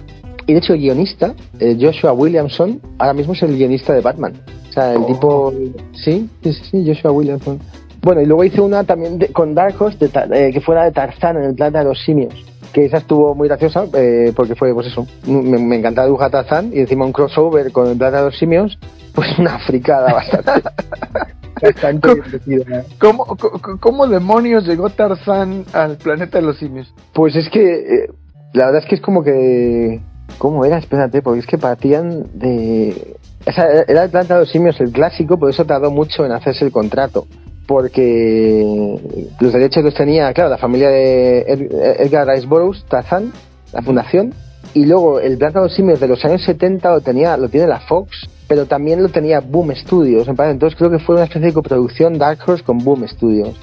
Y 0.45 0.53
de 0.53 0.59
hecho 0.59 0.73
el 0.73 0.79
guionista, 0.79 1.33
eh, 1.59 1.75
Joshua 1.81 2.13
Williamson, 2.13 2.79
ahora 2.99 3.13
mismo 3.13 3.33
es 3.33 3.41
el 3.41 3.57
guionista 3.57 3.93
de 3.93 4.01
Batman 4.01 4.33
sea, 4.75 4.93
el 4.93 5.05
tipo. 5.05 5.53
Sí, 5.93 6.29
sí, 6.43 6.53
sí, 6.53 6.83
Joshua 6.85 7.11
Williamson. 7.11 7.59
Bueno, 8.05 8.21
y 8.21 8.27
luego 8.27 8.43
hice 8.43 8.61
una 8.61 8.83
también 8.83 9.17
con 9.33 9.55
Dark 9.55 9.81
Horse 9.81 9.97
eh, 10.31 10.51
que 10.53 10.61
fuera 10.61 10.83
de 10.83 10.91
Tarzán 10.91 11.37
en 11.37 11.43
el 11.45 11.55
planeta 11.55 11.79
de 11.79 11.85
los 11.85 11.99
simios. 12.05 12.35
Que 12.71 12.85
esa 12.85 12.97
estuvo 12.97 13.33
muy 13.33 13.47
graciosa 13.47 13.85
eh, 13.95 14.31
porque 14.35 14.53
fue, 14.53 14.75
pues 14.75 14.85
eso, 14.85 15.07
me, 15.25 15.57
me 15.57 15.75
encantaba 15.77 16.05
dibujar 16.05 16.29
Tarzán 16.29 16.69
y 16.71 16.81
encima 16.81 17.03
un 17.03 17.11
crossover 17.11 17.71
con 17.71 17.87
el 17.87 17.97
planeta 17.97 18.19
de 18.19 18.25
los 18.25 18.37
simios, 18.37 18.77
pues 19.15 19.27
una 19.39 19.57
fricada 19.57 20.13
bastante. 20.13 20.51
bastante 21.63 22.09
¿Cómo, 22.99 23.25
¿Cómo, 23.79 24.05
demonios 24.05 24.67
llegó 24.67 24.91
Tarzán 24.91 25.65
al 25.73 25.97
planeta 25.97 26.37
de 26.37 26.45
los 26.45 26.59
simios? 26.59 26.93
Pues 27.11 27.35
es 27.35 27.49
que 27.49 27.73
eh, 27.73 28.09
la 28.53 28.67
verdad 28.67 28.83
es 28.83 28.87
que 28.87 28.95
es 28.95 29.01
como 29.01 29.23
que. 29.23 29.99
¿Cómo 30.37 30.63
era? 30.63 30.77
Espérate, 30.77 31.23
porque 31.23 31.39
es 31.39 31.47
que 31.47 31.57
partían 31.57 32.27
de 32.35 33.15
era 33.87 34.03
el 34.03 34.09
Planta 34.09 34.35
de 34.35 34.39
los 34.41 34.51
Simios 34.51 34.79
el 34.79 34.91
clásico, 34.91 35.37
por 35.37 35.49
eso 35.49 35.65
tardó 35.65 35.91
mucho 35.91 36.25
en 36.25 36.31
hacerse 36.31 36.65
el 36.65 36.71
contrato. 36.71 37.27
Porque 37.67 38.99
los 39.39 39.53
derechos 39.53 39.83
los 39.83 39.93
tenía, 39.93 40.31
claro, 40.33 40.49
la 40.49 40.57
familia 40.57 40.89
de 40.89 41.39
Edgar 41.99 42.27
Rice 42.27 42.45
Burroughs, 42.45 42.85
Tarzan, 42.87 43.31
la 43.73 43.81
fundación, 43.81 44.33
y 44.75 44.85
luego 44.85 45.19
el 45.19 45.37
Planta 45.37 45.59
de 45.59 45.67
los 45.67 45.75
Simios 45.75 45.99
de 45.99 46.07
los 46.07 46.23
años 46.25 46.43
70 46.43 46.91
lo, 46.91 47.01
tenía, 47.01 47.37
lo 47.37 47.49
tiene 47.49 47.65
la 47.65 47.79
Fox, 47.79 48.27
pero 48.47 48.65
también 48.65 49.01
lo 49.01 49.09
tenía 49.09 49.39
Boom 49.39 49.73
Studios. 49.75 50.27
Entonces 50.27 50.77
creo 50.77 50.91
que 50.91 50.99
fue 50.99 51.15
una 51.15 51.23
especie 51.23 51.47
de 51.47 51.53
coproducción 51.53 52.17
Dark 52.17 52.39
Horse 52.45 52.63
con 52.63 52.79
Boom 52.79 53.07
Studios. 53.07 53.55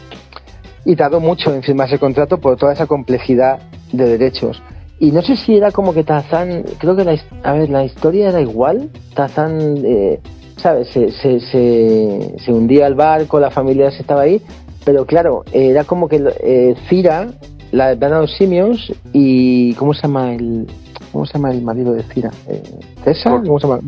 Y 0.85 0.97
tardó 0.97 1.21
mucho 1.21 1.55
en 1.55 1.63
firmarse 1.63 1.95
el 1.95 2.01
contrato 2.01 2.39
por 2.39 2.57
toda 2.57 2.73
esa 2.73 2.87
complejidad 2.87 3.61
de 3.93 4.09
derechos. 4.09 4.63
Y 4.99 5.11
no 5.11 5.21
sé 5.21 5.37
si 5.37 5.57
era 5.57 5.71
como 5.71 5.93
que 5.93 6.03
Tarzán, 6.03 6.65
creo 6.79 6.97
que 6.97 7.05
la, 7.05 7.17
a 7.43 7.53
ver, 7.53 7.69
la 7.69 7.85
historia 7.85 8.31
era 8.31 8.41
igual. 8.41 8.89
Tarzán 9.15 9.85
eh, 9.85 10.21
¿sabes? 10.57 10.89
Se, 10.89 11.11
se, 11.13 11.41
se, 11.41 12.35
se 12.45 12.53
hundía 12.53 12.87
el 12.87 12.95
barco, 12.95 13.41
la 13.41 13.51
familia 13.51 13.91
se 13.91 14.03
estaba 14.03 14.23
ahí, 14.23 14.41
pero 14.85 15.07
claro, 15.07 15.45
era 15.53 15.85
como 15.85 16.09
que 16.09 16.23
eh, 16.43 16.75
Cira, 16.89 17.29
la 17.71 17.89
de 17.89 17.97
Planeta 17.97 18.17
de 18.21 18.27
los 18.27 18.37
Simios, 18.37 18.93
y 19.13 19.75
¿cómo 19.75 19.95
se 19.95 20.03
llama 20.03 20.35
el 20.35 20.67
cómo 21.13 21.27
se 21.27 21.35
llama 21.35 21.51
el 21.53 21.63
marido 21.63 21.93
de 21.93 22.03
Cira? 22.05 22.31
Eh, 22.49 22.63
¿César? 23.05 23.43
¿Cómo 23.45 23.61
se 23.61 23.67
llama? 23.67 23.81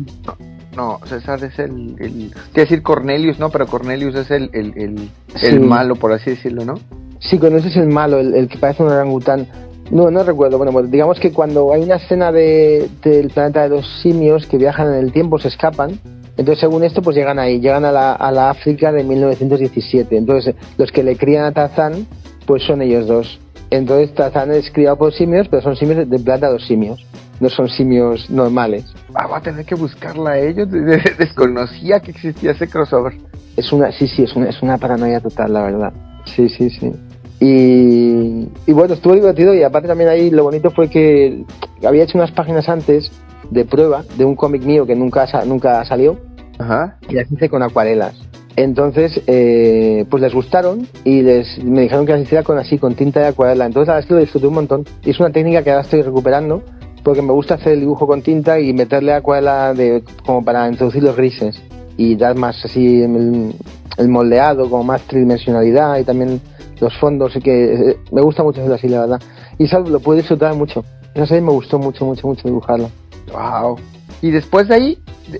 No, 0.75 0.99
César 1.05 1.41
es 1.43 1.57
el, 1.59 1.95
el 1.99 2.31
quiero 2.53 2.69
decir 2.69 2.81
Cornelius, 2.83 3.39
no, 3.39 3.49
pero 3.49 3.65
Cornelius 3.65 4.15
es 4.15 4.31
el, 4.31 4.49
el, 4.53 4.73
el, 4.77 5.09
Sí. 5.35 5.47
el 5.47 5.61
malo, 5.61 5.95
por 5.95 6.11
así 6.11 6.31
decirlo, 6.31 6.65
¿no? 6.65 6.75
Sí, 7.19 7.39
ese 7.41 7.67
es 7.69 7.77
el 7.77 7.87
malo, 7.87 8.19
el, 8.19 8.35
el 8.35 8.47
que 8.47 8.57
parece 8.57 8.83
un 8.83 8.89
orangután. 8.89 9.47
No, 9.91 10.09
no 10.11 10.23
recuerdo. 10.23 10.57
Bueno, 10.57 10.73
pues 10.73 10.89
digamos 10.91 11.19
que 11.19 11.31
cuando 11.31 11.71
hay 11.71 11.83
una 11.83 11.95
escena 11.95 12.31
de, 12.31 12.89
del 13.03 13.29
planeta 13.29 13.63
de 13.63 13.69
los 13.69 13.87
simios 14.01 14.47
que 14.47 14.57
viajan 14.57 14.87
en 14.93 14.95
el 14.95 15.11
tiempo, 15.11 15.37
se 15.39 15.47
escapan. 15.47 15.99
Entonces, 16.37 16.59
según 16.59 16.83
esto, 16.83 17.01
pues 17.01 17.15
llegan 17.15 17.39
ahí, 17.39 17.59
llegan 17.59 17.85
a 17.85 17.91
la, 17.91 18.13
a 18.13 18.31
la 18.31 18.49
África 18.49 18.91
de 18.91 19.03
1917. 19.03 20.17
Entonces, 20.17 20.55
los 20.77 20.91
que 20.91 21.03
le 21.03 21.15
crían 21.15 21.45
a 21.45 21.51
Tarzán, 21.51 22.05
pues 22.45 22.63
son 22.63 22.81
ellos 22.81 23.07
dos. 23.07 23.39
Entonces, 23.69 24.13
Tarzán 24.13 24.51
es 24.51 24.69
criado 24.71 24.97
por 24.97 25.13
simios, 25.13 25.47
pero 25.49 25.61
son 25.61 25.75
simios 25.75 26.07
de 26.09 26.39
los 26.51 26.65
simios. 26.67 27.05
No 27.39 27.49
son 27.49 27.67
simios 27.69 28.29
normales. 28.29 28.85
Ah, 29.13 29.27
va 29.27 29.37
a 29.37 29.41
tener 29.41 29.65
que 29.65 29.75
buscarla 29.75 30.31
a 30.31 30.39
ellos. 30.39 30.69
de- 30.71 30.81
de- 30.81 31.15
Desconocía 31.17 31.99
que 31.99 32.11
existía 32.11 32.51
ese 32.51 32.67
crossover. 32.69 33.13
Es 33.57 33.71
una, 33.71 33.91
sí, 33.91 34.07
sí, 34.07 34.23
es 34.23 34.35
una, 34.35 34.49
es 34.49 34.61
una 34.61 34.77
paranoia 34.77 35.19
total, 35.21 35.53
la 35.53 35.63
verdad. 35.63 35.93
Sí, 36.25 36.49
sí, 36.49 36.69
sí. 36.69 36.91
Y, 37.39 38.47
y 38.65 38.73
bueno, 38.73 38.93
estuvo 38.93 39.13
divertido 39.13 39.53
y 39.53 39.63
aparte 39.63 39.87
también 39.87 40.09
ahí 40.09 40.29
lo 40.31 40.43
bonito 40.43 40.71
fue 40.71 40.89
que 40.89 41.43
había 41.85 42.03
hecho 42.03 42.17
unas 42.17 42.31
páginas 42.31 42.67
antes 42.69 43.11
de 43.49 43.65
prueba 43.65 44.03
de 44.17 44.25
un 44.25 44.35
cómic 44.35 44.63
mío 44.63 44.85
que 44.85 44.95
nunca, 44.95 45.27
nunca 45.45 45.83
salió 45.85 46.19
Ajá. 46.59 46.97
y 47.09 47.13
las 47.13 47.31
hice 47.31 47.49
con 47.49 47.63
acuarelas. 47.63 48.15
Entonces, 48.57 49.21
eh, 49.27 50.05
pues 50.09 50.23
les 50.23 50.33
gustaron 50.33 50.87
y 51.03 51.21
les, 51.21 51.61
me 51.63 51.81
dijeron 51.81 52.05
que 52.05 52.13
las 52.13 52.21
hiciera 52.21 52.43
con 52.43 52.57
así, 52.57 52.77
con 52.77 52.95
tinta 52.95 53.19
de 53.19 53.27
acuarela. 53.27 53.65
Entonces, 53.65 53.87
la 53.87 53.95
verdad 53.95 54.05
es 54.05 54.07
que 54.07 54.13
lo 54.13 54.19
disfruté 54.21 54.47
un 54.47 54.53
montón. 54.53 54.85
Y 55.03 55.09
es 55.09 55.19
una 55.19 55.29
técnica 55.29 55.61
que 55.63 55.71
ahora 55.71 55.81
estoy 55.81 56.01
recuperando 56.01 56.63
porque 57.03 57.21
me 57.21 57.33
gusta 57.33 57.55
hacer 57.55 57.73
el 57.73 57.81
dibujo 57.81 58.07
con 58.07 58.21
tinta 58.21 58.59
y 58.59 58.73
meterle 58.73 59.13
acuarela 59.13 59.73
de, 59.73 60.03
como 60.25 60.43
para 60.43 60.67
introducir 60.67 61.03
los 61.03 61.15
grises 61.15 61.61
y 61.97 62.15
dar 62.15 62.35
más 62.35 62.63
así 62.63 63.03
el, 63.03 63.53
el 63.97 64.09
moldeado, 64.09 64.69
como 64.69 64.83
más 64.83 65.01
tridimensionalidad 65.03 65.99
y 65.99 66.03
también 66.03 66.41
los 66.79 66.97
fondos. 66.97 67.35
Y 67.35 67.41
que 67.41 67.73
eh, 67.73 67.97
me 68.11 68.21
gusta 68.21 68.41
mucho 68.41 68.59
hacerlo 68.59 68.75
así, 68.75 68.87
la 68.87 69.01
verdad. 69.01 69.21
Y 69.57 69.65
eso 69.65 69.79
lo 69.81 69.99
pude 69.99 70.17
disfrutar 70.17 70.55
mucho. 70.55 70.83
Esa 71.13 71.27
serie 71.27 71.41
me 71.41 71.51
gustó 71.51 71.77
mucho, 71.77 72.05
mucho, 72.05 72.27
mucho 72.27 72.47
dibujarla. 72.47 72.89
Wow. 73.31 73.77
Y 74.21 74.31
después 74.31 74.67
de 74.67 74.75
ahí, 74.75 74.97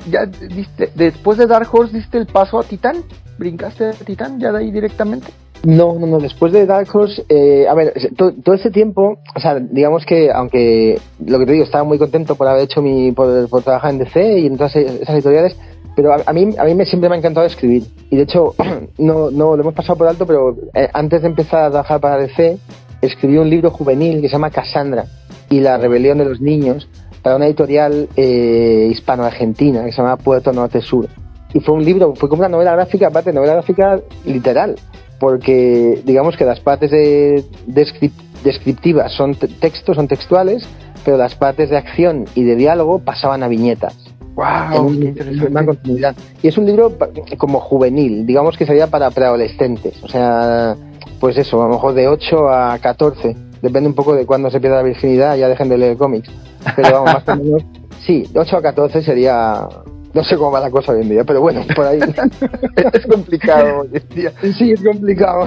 ya 0.10 0.26
diste, 0.26 0.90
después 0.96 1.38
de 1.38 1.48
Dark 1.48 1.68
Horse 1.72 1.96
diste 1.96 2.18
el 2.18 2.26
paso 2.28 2.60
a 2.60 2.64
Titán. 2.64 2.98
¿Brincaste 3.38 3.86
a 3.86 3.92
Titán 3.92 4.40
ya 4.40 4.52
de 4.52 4.60
ahí 4.60 4.72
directamente? 4.72 5.28
No, 5.64 5.98
no, 6.00 6.06
no. 6.08 6.20
Después 6.20 6.52
de 6.54 6.66
Dark 6.66 6.88
Horse, 6.94 7.26
eh, 7.30 7.66
a 7.68 7.74
ver, 7.74 7.94
to- 8.16 8.34
todo 8.44 8.56
ese 8.56 8.70
tiempo, 8.70 9.18
o 9.36 9.40
sea, 9.40 9.56
digamos 9.60 10.06
que, 10.06 10.32
aunque 10.32 11.00
lo 11.26 11.40
que 11.40 11.46
te 11.46 11.54
digo, 11.54 11.66
estaba 11.66 11.84
muy 11.84 11.98
contento 11.98 12.36
por 12.36 12.48
haber 12.48 12.64
hecho 12.64 12.82
mi, 12.82 13.12
por, 13.12 13.48
trabajar 13.64 13.92
en 13.92 13.98
DC 14.00 14.40
y 14.40 14.48
en 14.48 14.58
todas 14.58 14.76
esas 14.76 15.10
editoriales, 15.16 15.56
pero 15.96 16.14
a, 16.14 16.18
a 16.26 16.34
mí, 16.34 16.50
a 16.58 16.64
mí 16.66 16.76
me, 16.76 16.86
siempre 16.86 17.10
me 17.10 17.16
ha 17.16 17.18
encantado 17.18 17.46
escribir. 17.48 17.84
Y 18.12 18.16
de 18.18 18.24
hecho, 18.24 18.54
no, 18.98 19.32
no 19.32 19.56
lo 19.56 19.62
hemos 19.62 19.74
pasado 19.74 19.98
por 19.98 20.08
alto, 20.08 20.26
pero 20.28 20.56
eh, 20.74 20.88
antes 20.94 21.22
de 21.24 21.28
empezar 21.30 21.64
a 21.64 21.70
trabajar 21.72 22.00
para 22.00 22.18
DC, 22.18 22.58
escribí 23.02 23.38
un 23.38 23.50
libro 23.50 23.72
juvenil 23.72 24.22
que 24.22 24.28
se 24.28 24.34
llama 24.34 24.52
Cassandra 24.52 25.06
y 25.50 25.60
la 25.62 25.78
rebelión 25.78 26.18
de 26.18 26.26
los 26.26 26.42
niños 26.42 26.88
para 27.26 27.38
una 27.38 27.48
editorial 27.48 28.08
eh, 28.16 28.88
hispano-argentina 28.92 29.84
que 29.84 29.92
se 29.92 29.98
llama 29.98 30.16
Puerto 30.16 30.54
Norte 30.54 30.80
Sur. 30.80 31.08
Y 31.56 31.60
fue 31.60 31.74
un 31.74 31.84
libro, 31.84 32.14
fue 32.16 32.30
como 32.30 32.42
una 32.42 32.50
novela 32.50 32.74
gráfica, 32.74 33.08
aparte 33.08 33.34
novela 33.34 33.54
gráfica 33.54 34.00
literal, 34.26 34.76
porque 35.20 36.04
digamos 36.06 36.38
que 36.38 36.46
las 36.46 36.60
partes 36.60 36.92
de, 36.92 37.44
descrip- 37.68 38.12
descriptivas 38.44 39.12
son 39.14 39.34
te- 39.34 39.48
textos, 39.48 39.96
son 39.96 40.08
textuales, 40.08 40.70
pero 41.04 41.18
las 41.18 41.34
partes 41.34 41.72
de 41.72 41.78
acción 41.78 42.26
y 42.36 42.44
de 42.44 42.56
diálogo 42.56 43.00
pasaban 43.00 43.42
a 43.42 43.48
viñetas. 43.48 43.98
en 44.22 44.36
Wow, 44.36 44.86
un- 44.86 45.00
qué 45.16 45.22
en 45.22 45.48
una 45.48 45.66
continuidad. 45.66 46.16
Y 46.44 46.48
es 46.50 46.58
un 46.60 46.68
libro 46.68 46.92
como 47.40 47.60
juvenil, 47.60 48.28
digamos 48.28 48.56
que 48.56 48.68
sería 48.68 48.86
para 48.86 49.10
preadolescentes, 49.10 49.96
o 50.04 50.08
sea, 50.10 50.76
pues 51.20 51.36
eso, 51.40 51.60
a 51.64 51.66
lo 51.66 51.74
mejor 51.74 51.96
de 51.96 52.08
8 52.08 52.50
a 52.50 52.78
14, 52.78 53.36
depende 53.64 53.90
un 53.90 53.96
poco 53.96 54.14
de 54.14 54.28
cuándo 54.28 54.52
se 54.52 54.60
pierda 54.60 54.78
la 54.78 54.84
virginidad, 54.84 55.36
ya 55.38 55.48
dejen 55.50 55.70
de 55.70 55.78
leer 55.80 55.98
cómics, 55.98 56.30
pero 56.76 57.04
vamos, 57.04 57.14
más 57.26 57.28
o 57.38 57.44
menos, 57.44 57.64
sí, 58.06 58.28
de 58.32 58.40
8 58.40 58.58
a 58.58 58.62
14 58.62 59.02
sería, 59.02 59.68
no 60.14 60.24
sé 60.24 60.36
cómo 60.38 60.52
va 60.52 60.60
la 60.62 60.70
cosa 60.72 60.94
hoy 60.94 61.02
en 61.02 61.10
día, 61.10 61.24
pero 61.24 61.42
bueno, 61.42 61.62
por 61.76 61.86
ahí. 61.86 62.00
es 62.94 63.06
complicado 63.08 63.82
hoy 63.82 63.90
en 63.94 64.16
día. 64.16 64.32
Sí, 64.58 64.72
es 64.72 64.82
complicado. 64.82 65.46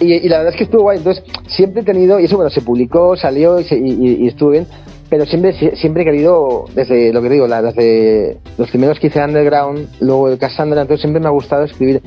y, 0.00 0.12
y 0.14 0.28
la 0.28 0.38
verdad 0.38 0.52
es 0.52 0.58
que 0.58 0.64
estuvo 0.64 0.82
guay. 0.82 0.98
Entonces, 0.98 1.24
siempre 1.46 1.82
he 1.82 1.84
tenido, 1.84 2.20
y 2.20 2.24
eso 2.24 2.36
bueno, 2.36 2.50
se 2.50 2.60
publicó, 2.60 3.16
salió 3.16 3.60
y, 3.60 3.64
se- 3.64 3.78
y- 3.78 4.22
y- 4.22 4.26
estuvo 4.28 4.50
bien, 4.50 4.66
pero 5.08 5.24
siempre, 5.26 5.54
sie- 5.54 5.74
siempre 5.76 6.02
he 6.02 6.04
querido, 6.04 6.64
desde 6.74 7.12
lo 7.12 7.22
que 7.22 7.28
digo, 7.30 7.46
la- 7.46 7.62
desde 7.62 8.38
los 8.58 8.68
primeros 8.70 8.98
que 8.98 9.06
hice 9.08 9.24
Underground, 9.24 9.88
luego 10.00 10.28
el 10.28 10.38
Cassandra, 10.38 10.82
entonces 10.82 11.00
siempre 11.02 11.20
me 11.20 11.28
ha 11.28 11.30
gustado 11.30 11.64
escribir. 11.64 12.02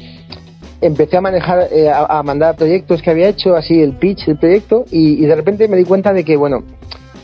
Empecé 0.82 1.18
a 1.18 1.22
manejar, 1.22 1.68
eh, 1.72 1.90
a, 1.90 2.20
a 2.20 2.24
mandar 2.24 2.56
proyectos 2.56 3.02
que 3.02 3.10
había 3.10 3.28
hecho, 3.28 3.56
así 3.56 3.82
el 3.82 3.94
pitch 3.98 4.26
del 4.28 4.38
proyecto, 4.38 4.86
y, 4.92 5.22
y 5.24 5.26
de 5.26 5.36
repente 5.36 5.68
me 5.68 5.76
di 5.78 5.84
cuenta 5.84 6.14
de 6.14 6.24
que, 6.24 6.38
bueno, 6.38 6.64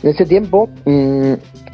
en 0.06 0.12
ese 0.14 0.24
tiempo 0.24 0.68
mm, 0.84 1.32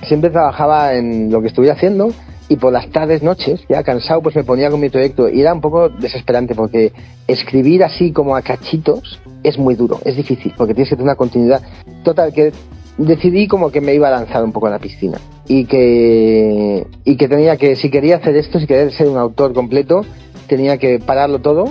siempre 0.09 0.31
trabajaba 0.31 0.95
en 0.95 1.31
lo 1.31 1.41
que 1.43 1.49
estuviera 1.49 1.75
haciendo 1.75 2.09
y 2.49 2.57
por 2.57 2.73
las 2.73 2.89
tardes, 2.91 3.23
noches, 3.23 3.61
ya 3.69 3.83
cansado, 3.83 4.21
pues 4.23 4.35
me 4.37 4.45
ponía 4.45 4.71
con 4.71 4.81
mi 4.81 4.89
proyecto 4.89 5.29
y 5.29 5.41
era 5.41 5.53
un 5.55 5.61
poco 5.61 5.89
desesperante 5.91 6.55
porque 6.55 6.93
escribir 7.29 7.85
así 7.85 8.11
como 8.13 8.35
a 8.35 8.43
cachitos 8.43 9.21
es 9.43 9.59
muy 9.59 9.75
duro, 9.75 10.01
es 10.05 10.17
difícil 10.17 10.53
porque 10.57 10.75
tienes 10.75 10.89
que 10.91 10.97
tener 10.97 11.09
una 11.11 11.15
continuidad. 11.17 11.63
Total, 12.05 12.33
que 12.33 12.53
decidí 12.99 13.49
como 13.49 13.71
que 13.71 13.81
me 13.81 13.95
iba 13.95 14.09
a 14.09 14.11
lanzar 14.11 14.43
un 14.45 14.53
poco 14.53 14.67
a 14.67 14.71
la 14.71 14.79
piscina 14.79 15.19
y 15.49 15.65
que, 15.67 16.87
y 17.05 17.17
que 17.17 17.29
tenía 17.29 17.57
que, 17.57 17.77
si 17.77 17.91
quería 17.91 18.17
hacer 18.17 18.37
esto, 18.37 18.59
si 18.61 18.67
quería 18.67 18.91
ser 18.91 19.09
un 19.09 19.19
autor 19.19 19.53
completo, 19.55 20.05
tenía 20.47 20.79
que 20.79 20.99
pararlo 20.99 21.39
todo 21.41 21.65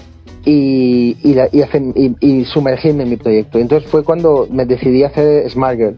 y, 0.46 1.18
y, 1.24 1.36
y 1.52 1.62
hacer- 1.62 2.16
y- 2.20 2.46
sumergirme 2.46 3.04
en 3.04 3.10
mi 3.10 3.18
proyecto. 3.18 3.60
Entonces 3.60 3.90
fue 3.90 4.04
cuando 4.04 4.48
me 4.50 4.66
decidí 4.66 5.04
a 5.04 5.08
hacer 5.08 5.48
Smart 5.52 5.78
Girl, 5.78 5.96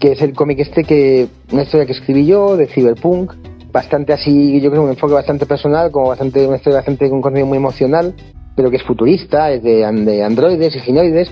que 0.00 0.12
es 0.12 0.22
el 0.22 0.32
cómic 0.32 0.58
este 0.60 0.82
que, 0.84 1.28
una 1.52 1.62
historia 1.62 1.86
que 1.86 1.92
escribí 1.92 2.26
yo 2.26 2.56
de 2.56 2.66
cyberpunk, 2.66 3.34
bastante 3.72 4.12
así, 4.12 4.60
yo 4.60 4.70
creo 4.70 4.82
un 4.82 4.88
enfoque 4.90 5.14
bastante 5.14 5.46
personal, 5.46 5.90
como 5.92 6.08
bastante, 6.08 6.46
una 6.46 6.56
historia 6.56 6.78
bastante 6.78 7.08
con 7.08 7.20
contenido 7.22 7.46
muy 7.46 7.58
emocional, 7.58 8.14
pero 8.56 8.70
que 8.70 8.76
es 8.78 8.82
futurista, 8.82 9.52
es 9.52 9.62
de, 9.62 9.86
de 9.92 10.24
androides 10.24 10.74
y 10.74 10.80
ginoides, 10.80 11.30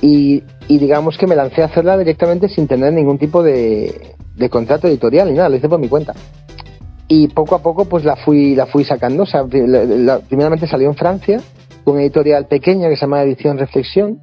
y, 0.00 0.42
y 0.68 0.78
digamos 0.78 1.16
que 1.18 1.26
me 1.26 1.34
lancé 1.34 1.62
a 1.62 1.66
hacerla 1.66 1.96
directamente 1.98 2.48
sin 2.48 2.68
tener 2.68 2.92
ningún 2.92 3.18
tipo 3.18 3.42
de, 3.42 4.12
de 4.36 4.50
contrato 4.50 4.86
editorial 4.86 5.28
ni 5.30 5.34
nada, 5.36 5.48
lo 5.48 5.56
hice 5.56 5.68
por 5.68 5.80
mi 5.80 5.88
cuenta. 5.88 6.14
Y 7.08 7.28
poco 7.28 7.54
a 7.54 7.62
poco 7.62 7.86
pues 7.86 8.04
la 8.04 8.16
fui, 8.16 8.54
la 8.54 8.66
fui 8.66 8.84
sacando, 8.84 9.24
o 9.24 9.26
sea, 9.26 9.44
la- 9.50 9.84
la- 9.84 10.18
primeramente 10.20 10.66
salió 10.68 10.88
en 10.88 10.94
Francia, 10.94 11.40
con 11.84 11.94
una 11.94 12.02
editorial 12.02 12.46
pequeña 12.46 12.88
que 12.88 12.96
se 12.96 13.02
llama 13.02 13.22
Edición 13.22 13.58
Reflexión, 13.58 14.20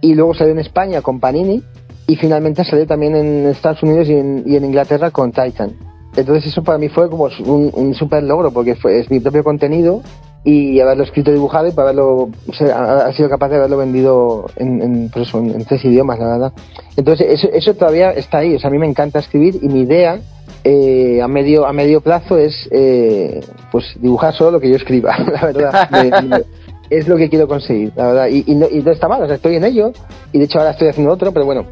y 0.00 0.14
luego 0.14 0.34
salió 0.34 0.52
en 0.52 0.58
España 0.60 1.00
con 1.02 1.20
Panini, 1.20 1.62
y 2.06 2.16
finalmente 2.16 2.64
salió 2.64 2.86
también 2.86 3.16
en 3.16 3.46
Estados 3.46 3.82
Unidos 3.82 4.08
y 4.08 4.14
en, 4.14 4.42
y 4.46 4.56
en 4.56 4.64
Inglaterra 4.64 5.10
con 5.10 5.32
Titan. 5.32 5.72
Entonces 6.16 6.46
eso 6.50 6.62
para 6.62 6.78
mí 6.78 6.88
fue 6.88 7.10
como 7.10 7.28
un, 7.44 7.70
un 7.74 7.94
super 7.94 8.22
logro 8.22 8.50
porque 8.50 8.74
fue, 8.74 9.00
es 9.00 9.10
mi 9.10 9.20
propio 9.20 9.44
contenido 9.44 10.00
y 10.44 10.78
haberlo 10.80 11.02
escrito 11.04 11.30
y 11.30 11.34
dibujado 11.34 11.66
y 11.66 11.72
para 11.72 11.88
haberlo, 11.90 12.28
ha- 12.74 13.12
sido 13.12 13.28
capaz 13.28 13.48
de 13.48 13.56
haberlo 13.56 13.76
vendido 13.78 14.46
en, 14.56 14.80
en, 14.80 15.10
pues 15.10 15.34
en- 15.34 15.64
tres 15.64 15.84
idiomas, 15.84 16.18
la 16.20 16.26
verdad. 16.28 16.52
Entonces 16.96 17.26
eso, 17.28 17.48
eso 17.52 17.74
todavía 17.74 18.12
está 18.12 18.38
ahí, 18.38 18.54
o 18.54 18.58
sea, 18.58 18.68
a 18.68 18.72
mí 18.72 18.78
me 18.78 18.86
encanta 18.86 19.18
escribir 19.18 19.58
y 19.60 19.68
mi 19.68 19.80
idea 19.80 20.20
eh, 20.64 21.20
a 21.20 21.28
medio 21.28 21.66
a 21.66 21.72
medio 21.72 22.00
plazo 22.00 22.38
es 22.38 22.68
eh, 22.70 23.40
pues 23.72 23.84
dibujar 24.00 24.32
solo 24.34 24.52
lo 24.52 24.60
que 24.60 24.70
yo 24.70 24.76
escriba, 24.76 25.16
la 25.32 25.44
verdad. 25.44 25.88
es 26.90 27.08
lo 27.08 27.16
que 27.16 27.28
quiero 27.28 27.48
conseguir, 27.48 27.92
la 27.96 28.06
verdad. 28.08 28.28
Y, 28.28 28.44
y 28.46 28.54
no, 28.54 28.66
y 28.70 28.80
no 28.82 28.90
está 28.92 29.08
mal, 29.08 29.22
o 29.22 29.26
sea, 29.26 29.36
estoy 29.36 29.56
en 29.56 29.64
ello 29.64 29.92
y 30.32 30.38
de 30.38 30.44
hecho 30.44 30.58
ahora 30.58 30.70
estoy 30.72 30.88
haciendo 30.88 31.12
otro, 31.12 31.32
pero 31.32 31.44
bueno. 31.46 31.64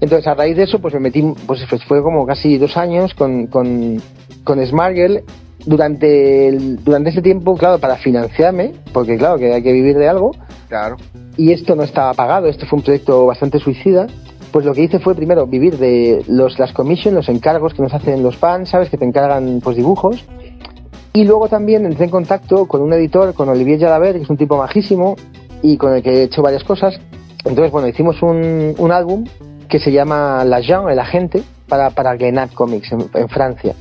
Entonces 0.00 0.26
a 0.26 0.34
raíz 0.34 0.56
de 0.56 0.62
eso 0.64 0.78
pues 0.78 0.94
me 0.94 1.00
metí, 1.00 1.22
pues 1.46 1.60
pues, 1.68 1.84
fue 1.84 2.02
como 2.02 2.24
casi 2.26 2.56
dos 2.58 2.76
años 2.76 3.12
con, 3.14 3.46
con, 3.48 4.00
con 4.44 4.66
Smart 4.66 4.94
Girl. 4.94 5.22
Durante, 5.66 6.48
el- 6.48 6.82
durante 6.82 7.10
ese 7.10 7.20
tiempo, 7.20 7.54
claro, 7.54 7.78
para 7.78 7.96
financiarme, 7.96 8.72
porque 8.94 9.18
claro 9.18 9.36
que 9.38 9.52
hay 9.52 9.62
que 9.62 9.72
vivir 9.74 9.94
de 9.98 10.08
algo, 10.08 10.30
Claro. 10.70 10.96
y 11.36 11.52
esto 11.52 11.74
no 11.76 11.82
estaba 11.82 12.14
pagado, 12.14 12.46
esto 12.46 12.64
fue 12.64 12.78
un 12.78 12.82
proyecto 12.82 13.26
bastante 13.26 13.58
suicida, 13.58 14.06
pues 14.52 14.64
lo 14.64 14.72
que 14.72 14.82
hice 14.84 14.98
fue 15.00 15.14
primero 15.14 15.46
vivir 15.46 15.76
de 15.76 16.24
los, 16.28 16.58
las 16.58 16.72
commissions, 16.72 17.14
los 17.14 17.28
encargos 17.28 17.74
que 17.74 17.82
nos 17.82 17.92
hacen 17.92 18.22
los 18.22 18.38
fans, 18.38 18.70
¿sabes? 18.70 18.88
Que 18.88 18.96
te 18.96 19.04
encargan 19.04 19.60
pues 19.62 19.76
dibujos. 19.76 20.24
Y 21.12 21.24
luego 21.24 21.48
también 21.48 21.84
entré 21.86 22.04
en 22.04 22.10
contacto 22.10 22.66
con 22.66 22.82
un 22.82 22.92
editor, 22.92 23.34
con 23.34 23.48
Olivier 23.48 23.80
Jadaver, 23.80 24.16
que 24.16 24.22
es 24.22 24.30
un 24.30 24.36
tipo 24.36 24.56
majísimo 24.56 25.16
y 25.62 25.76
con 25.76 25.94
el 25.94 26.02
que 26.02 26.10
he 26.10 26.22
hecho 26.24 26.42
varias 26.42 26.64
cosas. 26.64 27.00
Entonces, 27.44 27.72
bueno, 27.72 27.88
hicimos 27.88 28.22
un, 28.22 28.74
un 28.78 28.92
álbum 28.92 29.24
que 29.68 29.78
se 29.78 29.92
llama 29.92 30.44
L'Agent, 30.44 30.88
el 30.88 30.98
agente, 30.98 31.42
para, 31.68 31.90
para 31.90 32.16
Glenat 32.16 32.52
Comics 32.52 32.92
en, 32.92 33.08
en 33.14 33.28
Francia. 33.28 33.74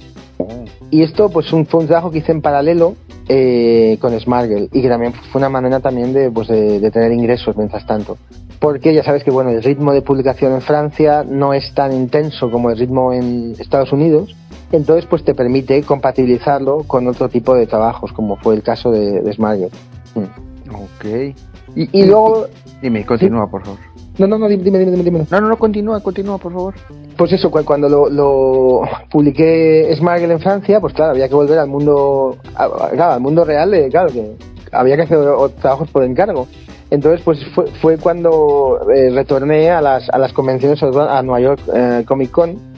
Y 0.91 1.03
esto 1.03 1.29
pues 1.29 1.51
un, 1.53 1.65
fue 1.65 1.81
un 1.81 1.87
trabajo 1.87 2.09
que 2.09 2.19
hice 2.19 2.31
en 2.31 2.41
paralelo 2.41 2.95
eh, 3.27 3.97
con 3.99 4.17
Smargel 4.19 4.69
y 4.71 4.81
que 4.81 4.89
también 4.89 5.13
fue 5.13 5.39
una 5.39 5.49
manera 5.49 5.79
también 5.79 6.13
de, 6.13 6.31
pues, 6.31 6.47
de, 6.47 6.89
tener 6.91 7.11
ingresos 7.11 7.55
mientras 7.57 7.85
tanto. 7.85 8.17
Porque 8.59 8.93
ya 8.93 9.03
sabes 9.03 9.23
que 9.23 9.31
bueno, 9.31 9.51
el 9.51 9.63
ritmo 9.63 9.93
de 9.93 10.01
publicación 10.01 10.53
en 10.53 10.61
Francia 10.61 11.23
no 11.23 11.53
es 11.53 11.73
tan 11.73 11.93
intenso 11.93 12.49
como 12.49 12.69
el 12.69 12.77
ritmo 12.77 13.13
en 13.13 13.55
Estados 13.59 13.91
Unidos, 13.93 14.35
entonces 14.71 15.05
pues 15.05 15.23
te 15.23 15.34
permite 15.34 15.82
compatibilizarlo 15.84 16.84
con 16.84 17.08
otro 17.08 17.29
tipo 17.29 17.55
de 17.55 17.67
trabajos, 17.67 18.13
como 18.13 18.38
fue 18.38 18.55
el 18.55 18.63
caso 18.63 18.91
de, 18.91 19.21
de 19.21 19.38
mm. 19.38 20.75
Ok. 20.75 21.36
Y, 21.75 22.05
luego... 22.05 22.47
Dime, 22.82 23.05
continúa, 23.05 23.49
por 23.49 23.63
favor. 23.63 23.79
No, 24.17 24.27
no, 24.27 24.38
no, 24.38 24.47
dime, 24.47 24.63
dime, 24.63 24.79
dime, 24.79 25.03
dime. 25.03 25.25
No, 25.32 25.41
no, 25.41 25.47
no, 25.49 25.58
continúa, 25.58 26.01
continúa, 26.01 26.38
por 26.38 26.51
favor. 26.51 26.73
Pues 27.15 27.32
eso, 27.32 27.49
cuando 27.51 27.88
lo, 27.88 28.10
lo 28.10 28.82
publiqué 29.10 29.93
Smargel 29.95 30.32
en 30.32 30.39
Francia, 30.39 30.82
pues 30.82 30.93
claro, 30.93 31.12
había 31.12 31.29
que 31.29 31.36
volver 31.36 31.58
al 31.58 31.67
mundo, 31.67 32.38
claro, 32.53 33.13
al 33.13 33.21
mundo 33.21 33.45
real, 33.45 33.73
claro, 33.89 34.12
que 34.12 34.36
había 34.71 34.95
que 34.97 35.03
hacer 35.03 35.19
trabajos 35.62 35.89
por 35.89 36.03
encargo. 36.03 36.47
Entonces, 36.91 37.21
pues 37.23 37.39
fue, 37.53 37.67
fue 37.82 37.97
cuando 37.97 38.79
eh, 38.93 39.12
retorné 39.12 39.69
a 39.69 39.82
las, 39.82 40.10
a 40.10 40.17
las 40.17 40.34
convenciones 40.34 40.82
a 40.82 41.21
Nueva 41.21 41.39
York 41.39 41.62
eh, 41.73 42.03
Comic 42.05 42.32
Con 42.32 42.68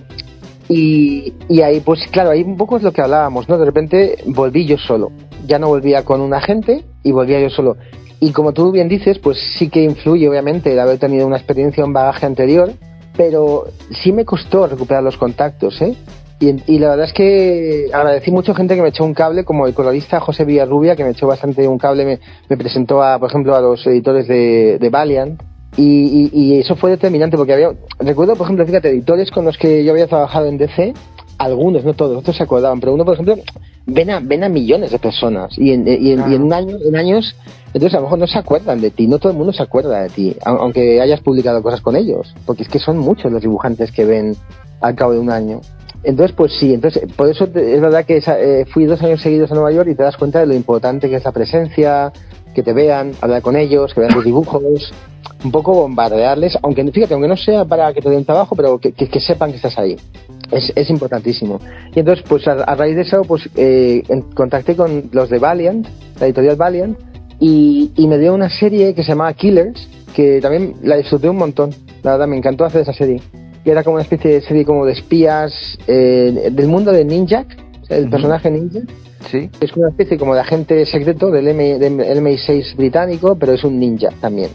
y, 0.74 1.62
ahí, 1.62 1.82
pues 1.82 2.00
claro, 2.12 2.30
ahí 2.30 2.44
un 2.44 2.56
poco 2.56 2.78
es 2.78 2.84
lo 2.84 2.94
que 2.94 3.02
hablábamos, 3.02 3.50
¿no? 3.50 3.58
De 3.58 3.66
repente 3.66 4.20
volví 4.28 4.66
yo 4.66 4.78
solo. 4.78 5.12
Ya 5.46 5.60
no 5.60 5.68
volvía 5.68 6.06
con 6.06 6.22
un 6.22 6.34
agente 6.34 6.86
y 7.04 7.12
volvía 7.12 7.42
yo 7.42 7.50
solo. 7.50 7.76
Y 8.22 8.32
como 8.32 8.54
tú 8.54 8.72
bien 8.72 8.88
dices, 8.88 9.20
pues 9.20 9.38
sí 9.58 9.70
que 9.70 9.84
influye 9.84 10.30
obviamente 10.30 10.72
el 10.72 10.80
haber 10.80 10.98
tenido 10.98 11.28
una 11.28 11.36
experiencia, 11.36 11.84
un 11.84 11.92
bagaje 11.92 12.26
anterior, 12.26 12.72
pero 13.18 13.66
sí 14.02 14.14
me 14.14 14.24
costó 14.24 14.66
recuperar 14.66 15.04
los 15.04 15.18
contactos, 15.18 15.82
¿eh? 15.82 15.98
Y, 16.40 16.80
la 16.80 16.90
verdad 16.90 17.06
es 17.06 17.14
que 17.14 17.90
agradecí 17.94 18.32
mucho 18.32 18.56
gente 18.56 18.76
que 18.76 18.82
me 18.82 18.90
echó 18.90 19.04
un 19.04 19.14
cable, 19.14 19.44
como 19.44 19.68
el 19.68 19.76
colorista 19.76 20.20
José 20.20 20.44
Villarrubia, 20.44 20.96
que 20.96 21.04
me 21.04 21.12
echó 21.12 21.28
bastante 21.28 21.68
un 21.68 21.78
cable, 21.78 22.04
me, 22.04 22.20
me 22.50 22.58
presentó, 22.58 23.04
a, 23.04 23.20
por 23.20 23.30
ejemplo, 23.30 23.56
a 23.56 23.62
los 23.62 23.86
editores 23.86 24.28
de, 24.28 24.80
de 24.80 24.90
Valiant, 24.90 25.40
y, 25.78 26.30
y, 26.34 26.60
eso 26.60 26.76
fue 26.76 26.92
determinante 26.92 27.38
porque 27.38 27.54
había, 27.54 27.72
recuerdo, 28.00 28.36
por 28.36 28.46
ejemplo, 28.46 28.66
fíjate, 28.66 28.90
editores 28.90 29.32
con 29.32 29.46
los 29.46 29.58
que 29.58 29.84
yo 29.84 29.94
había 29.94 30.08
trabajado 30.08 30.48
en 30.48 30.58
DC, 30.58 30.94
algunos, 31.38 31.84
no 31.86 31.94
todos, 31.94 32.18
otros 32.18 32.36
se 32.36 32.44
acordaban, 32.44 32.80
pero 32.80 32.94
uno, 32.94 33.06
por 33.06 33.14
ejemplo, 33.14 33.36
ven 33.86 34.10
a, 34.10 34.20
ven 34.20 34.44
a 34.44 34.50
millones 34.50 34.92
de 34.92 35.00
personas 35.00 35.58
y 35.58 35.72
en, 35.72 35.88
y 35.88 36.12
en, 36.12 36.32
y 36.32 36.36
en, 36.36 36.42
un 36.44 36.54
año, 36.54 36.78
en 36.84 36.96
años, 36.96 37.36
entonces 37.74 37.94
a 37.94 37.98
lo 37.98 38.04
mejor 38.04 38.20
no 38.20 38.28
se 38.28 38.38
acuerdan 38.38 38.82
de 38.82 38.92
ti, 38.92 39.08
no 39.08 39.18
todo 39.18 39.32
el 39.32 39.38
mundo 39.38 39.54
se 39.54 39.64
acuerda 39.64 40.02
de 40.04 40.10
ti, 40.10 40.36
aunque 40.44 41.02
hayas 41.02 41.22
publicado 41.22 41.64
cosas 41.64 41.82
con 41.82 41.96
ellos, 41.96 42.34
porque 42.46 42.64
es 42.64 42.70
que 42.70 42.80
son 42.80 42.98
muchos 42.98 43.32
los 43.32 43.42
dibujantes 43.42 43.92
que 43.92 44.06
ven 44.06 44.36
al 44.82 44.96
cabo 44.96 45.14
de 45.14 45.20
un 45.20 45.32
año. 45.32 45.62
Entonces, 46.04 46.36
pues 46.36 46.52
sí, 46.60 46.74
entonces 46.74 47.04
por 47.16 47.30
eso 47.30 47.46
es 47.46 47.82
verdad 47.82 48.06
que 48.06 48.18
eh, 48.18 48.66
fui 48.74 48.86
dos 48.86 49.02
años 49.04 49.22
seguidos 49.22 49.52
a 49.52 49.56
Nueva 49.56 49.72
York 49.72 49.90
y 49.92 49.96
te 49.96 50.04
das 50.04 50.18
cuenta 50.18 50.40
de 50.40 50.48
lo 50.48 50.56
importante 50.56 51.10
que 51.10 51.16
es 51.16 51.24
la 51.24 51.32
presencia, 51.32 52.12
que 52.54 52.64
te 52.64 52.74
vean, 52.74 53.14
hablar 53.22 53.42
con 53.42 53.56
ellos, 53.56 53.94
que 53.94 54.02
vean 54.02 54.14
tus 54.14 54.26
dibujos, 54.26 54.92
un 55.44 55.52
poco 55.52 55.74
bombardearles, 55.74 56.58
aunque 56.62 56.84
fíjate, 56.92 57.14
aunque 57.14 57.28
no 57.28 57.38
sea 57.38 57.66
para 57.66 57.94
que 57.94 58.02
te 58.02 58.10
den 58.10 58.26
trabajo, 58.26 58.56
pero 58.56 58.80
que, 58.80 58.92
que, 58.92 59.20
sepan 59.20 59.52
que 59.52 59.58
estás 59.58 59.78
ahí. 59.78 59.96
Es, 60.52 60.72
es 60.76 60.90
importantísimo. 60.90 61.60
Y 61.96 62.00
entonces, 62.00 62.26
pues 62.28 62.48
a, 62.48 62.76
raíz 62.76 62.96
de 62.96 63.04
eso, 63.04 63.22
pues 63.24 63.50
eh, 63.56 64.04
contacté 64.36 64.76
con 64.76 65.10
los 65.12 65.30
de 65.30 65.40
Valiant, 65.40 65.88
la 66.20 66.26
editorial 66.28 66.56
Valiant, 66.56 66.98
y, 67.40 67.92
y, 67.96 68.08
me 68.08 68.20
dio 68.20 68.36
una 68.36 68.50
serie 68.50 68.94
que 68.94 69.02
se 69.02 69.10
llamaba 69.10 69.34
Killers, 69.34 69.90
que 70.14 70.40
también 70.42 70.76
la 70.84 70.98
disfruté 70.98 71.28
un 71.28 71.38
montón. 71.38 71.72
La 72.04 72.12
verdad, 72.12 72.28
me 72.28 72.38
encantó 72.38 72.66
hacer 72.66 72.82
esa 72.82 72.94
serie. 72.94 73.20
Que 73.64 73.72
era 73.72 73.84
como 73.84 73.96
una 73.96 74.04
especie 74.04 74.32
de 74.32 74.42
serie 74.42 74.66
como 74.66 74.86
de 74.86 74.94
espías 74.94 75.52
eh, 75.88 76.50
del 76.52 76.68
mundo 76.68 76.92
de 76.92 77.04
Ninja, 77.04 77.46
el 77.90 78.10
personaje 78.10 78.52
Ninja. 78.52 78.82
Sí. 79.30 79.50
Es 79.60 79.76
una 79.76 79.90
especie 79.90 80.18
como 80.18 80.34
de 80.34 80.42
agente 80.42 80.86
secreto 80.86 81.32
del, 81.32 81.48
M, 81.48 81.80
del 81.80 81.98
MI6 82.24 82.76
británico, 82.76 83.36
pero 83.36 83.54
es 83.54 83.64
un 83.64 83.80
ninja 83.80 84.10
también. 84.20 84.50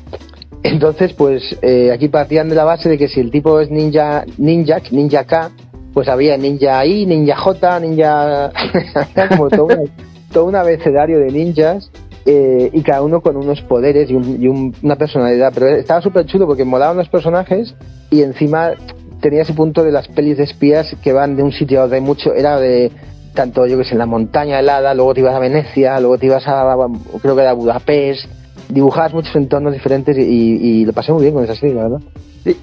Entonces, 0.62 1.12
pues 1.12 1.42
eh, 1.62 1.92
aquí 1.92 2.08
partían 2.08 2.48
de 2.48 2.56
la 2.56 2.64
base 2.64 2.88
de 2.88 2.98
que 2.98 3.08
si 3.08 3.20
el 3.20 3.30
tipo 3.30 3.60
es 3.60 3.70
ninja, 3.70 4.24
ninja, 4.36 4.80
ninja 4.90 5.24
K, 5.24 5.50
pues 5.92 6.08
había 6.08 6.36
ninja 6.36 6.84
I, 6.84 7.06
ninja 7.06 7.36
J, 7.36 7.80
ninja. 7.80 8.52
como 9.30 9.48
todo, 9.48 10.44
un 10.44 10.56
abecedario 10.56 11.18
de 11.18 11.30
ninjas. 11.30 11.90
Eh, 12.28 12.70
y 12.72 12.82
cada 12.82 13.02
uno 13.02 13.20
con 13.20 13.36
unos 13.36 13.62
poderes 13.62 14.10
y, 14.10 14.48
una 14.48 14.96
personalidad. 14.96 15.52
Pero 15.54 15.68
estaba 15.68 16.02
súper 16.02 16.26
chulo 16.26 16.46
porque 16.46 16.64
molaban 16.64 16.96
los 16.96 17.08
personajes 17.08 17.72
y 18.10 18.22
encima 18.22 18.72
tenía 19.20 19.42
ese 19.42 19.54
punto 19.54 19.84
de 19.84 19.92
las 19.92 20.08
pelis 20.08 20.36
de 20.36 20.44
espías 20.44 20.94
que 21.02 21.12
van 21.12 21.36
de 21.36 21.44
un 21.44 21.52
sitio 21.52 21.82
a 21.82 22.00
mucho. 22.00 22.34
Era 22.34 22.58
de 22.58 22.90
tanto, 23.36 23.66
yo 23.68 23.78
que 23.78 23.84
sé, 23.84 23.92
en 23.92 23.98
la 23.98 24.06
montaña 24.06 24.58
helada, 24.58 24.92
luego 24.94 25.14
te 25.14 25.20
ibas 25.20 25.36
a 25.36 25.38
Venecia, 25.38 26.00
luego 26.00 26.18
te 26.18 26.26
ibas 26.26 26.42
a, 26.48 26.76
creo 27.22 27.36
que 27.36 27.42
era 27.42 27.52
Budapest, 27.52 28.26
dibujabas 28.68 29.14
muchos 29.14 29.36
entornos 29.36 29.72
diferentes 29.72 30.16
y, 30.18 30.84
lo 30.84 30.92
pasé 30.92 31.12
muy 31.12 31.22
bien 31.22 31.34
con 31.34 31.44
esa 31.44 31.54
serie, 31.54 31.76
la 31.76 31.82
verdad. 31.84 32.00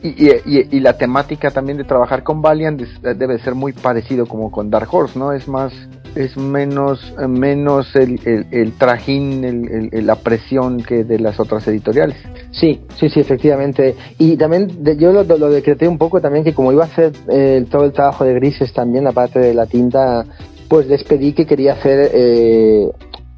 y, 0.02 0.80
la 0.82 0.98
temática 0.98 1.52
también 1.52 1.78
de 1.78 1.86
trabajar 1.86 2.24
con 2.24 2.42
Valiant 2.42 2.82
debe 2.82 3.40
ser 3.40 3.56
muy 3.56 3.72
parecido 3.72 4.26
como 4.26 4.52
con 4.52 4.70
Dark 4.70 4.94
Horse, 4.94 5.18
¿no? 5.18 5.32
Es 5.32 5.48
más, 5.48 5.72
es 6.16 6.38
menos, 6.38 7.14
menos 7.28 7.96
el, 7.96 8.20
el, 8.52 8.74
trajín, 8.74 9.44
el, 9.44 10.06
la 10.06 10.16
presión 10.16 10.78
que 10.78 11.04
de 11.04 11.20
las 11.20 11.40
otras 11.40 11.68
editoriales. 11.68 12.18
Sí, 12.52 12.82
sí, 13.00 13.10
sí, 13.10 13.20
efectivamente. 13.20 13.96
Y 14.20 14.38
también 14.38 14.84
yo 14.98 15.12
lo, 15.12 15.50
decreté 15.50 15.88
un 15.88 15.98
poco 15.98 16.22
también 16.22 16.44
que 16.44 16.54
como 16.54 16.72
iba 16.72 16.84
a 16.84 16.88
hacer 16.88 17.12
eh, 17.30 17.66
todo 17.70 17.86
el 17.86 17.94
trabajo 17.94 18.26
de 18.26 18.34
grises 18.36 18.74
también, 18.74 19.08
aparte 19.08 19.40
de 19.40 19.54
la 19.54 19.66
tinta, 19.66 20.26
pues 20.74 20.88
les 20.88 21.04
pedí 21.04 21.34
que 21.34 21.46
quería 21.46 21.74
hacer 21.74 22.10
eh, 22.12 22.90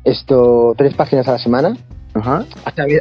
esto 0.06 0.74
tres 0.78 0.94
páginas 0.94 1.28
a 1.28 1.34
la 1.34 1.38
semana 1.38 1.76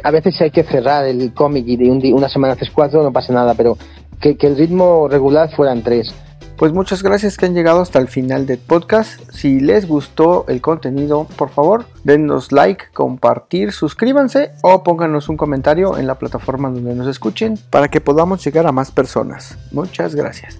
a 0.03 0.11
veces 0.11 0.41
hay 0.41 0.51
que 0.51 0.63
cerrar 0.63 1.05
el 1.05 1.33
cómic 1.33 1.63
y 1.65 1.77
de 1.77 1.89
un 1.89 2.03
una 2.13 2.27
semana 2.27 2.51
haces 2.51 2.69
cuatro, 2.69 3.01
no 3.01 3.13
pasa 3.13 3.31
nada, 3.31 3.53
pero 3.53 3.77
que, 4.19 4.35
el 4.41 4.57
ritmo 4.57 5.07
regular 5.07 5.49
fueran 5.55 5.83
tres. 5.83 6.13
Pues 6.57 6.73
muchas 6.73 7.01
gracias 7.01 7.37
que 7.37 7.45
han 7.45 7.53
llegado 7.53 7.79
hasta 7.79 7.97
el 7.99 8.09
final 8.09 8.45
del 8.45 8.57
podcast. 8.57 9.21
Si 9.31 9.61
les 9.61 9.87
gustó 9.87 10.43
el 10.49 10.59
contenido, 10.59 11.29
por 11.37 11.49
favor, 11.49 11.85
denos 12.03 12.51
like, 12.51 12.87
compartir, 12.93 13.71
suscríbanse 13.71 14.51
o 14.63 14.83
pónganos 14.83 15.29
un 15.29 15.37
comentario 15.37 15.97
en 15.97 16.07
la 16.07 16.15
plataforma 16.15 16.69
donde 16.69 16.93
nos 16.93 17.07
escuchen 17.07 17.57
para 17.69 17.87
que 17.87 18.01
podamos 18.01 18.43
llegar 18.43 18.67
a 18.67 18.73
más 18.73 18.91
personas. 18.91 19.57
Muchas 19.71 20.13
gracias. 20.13 20.59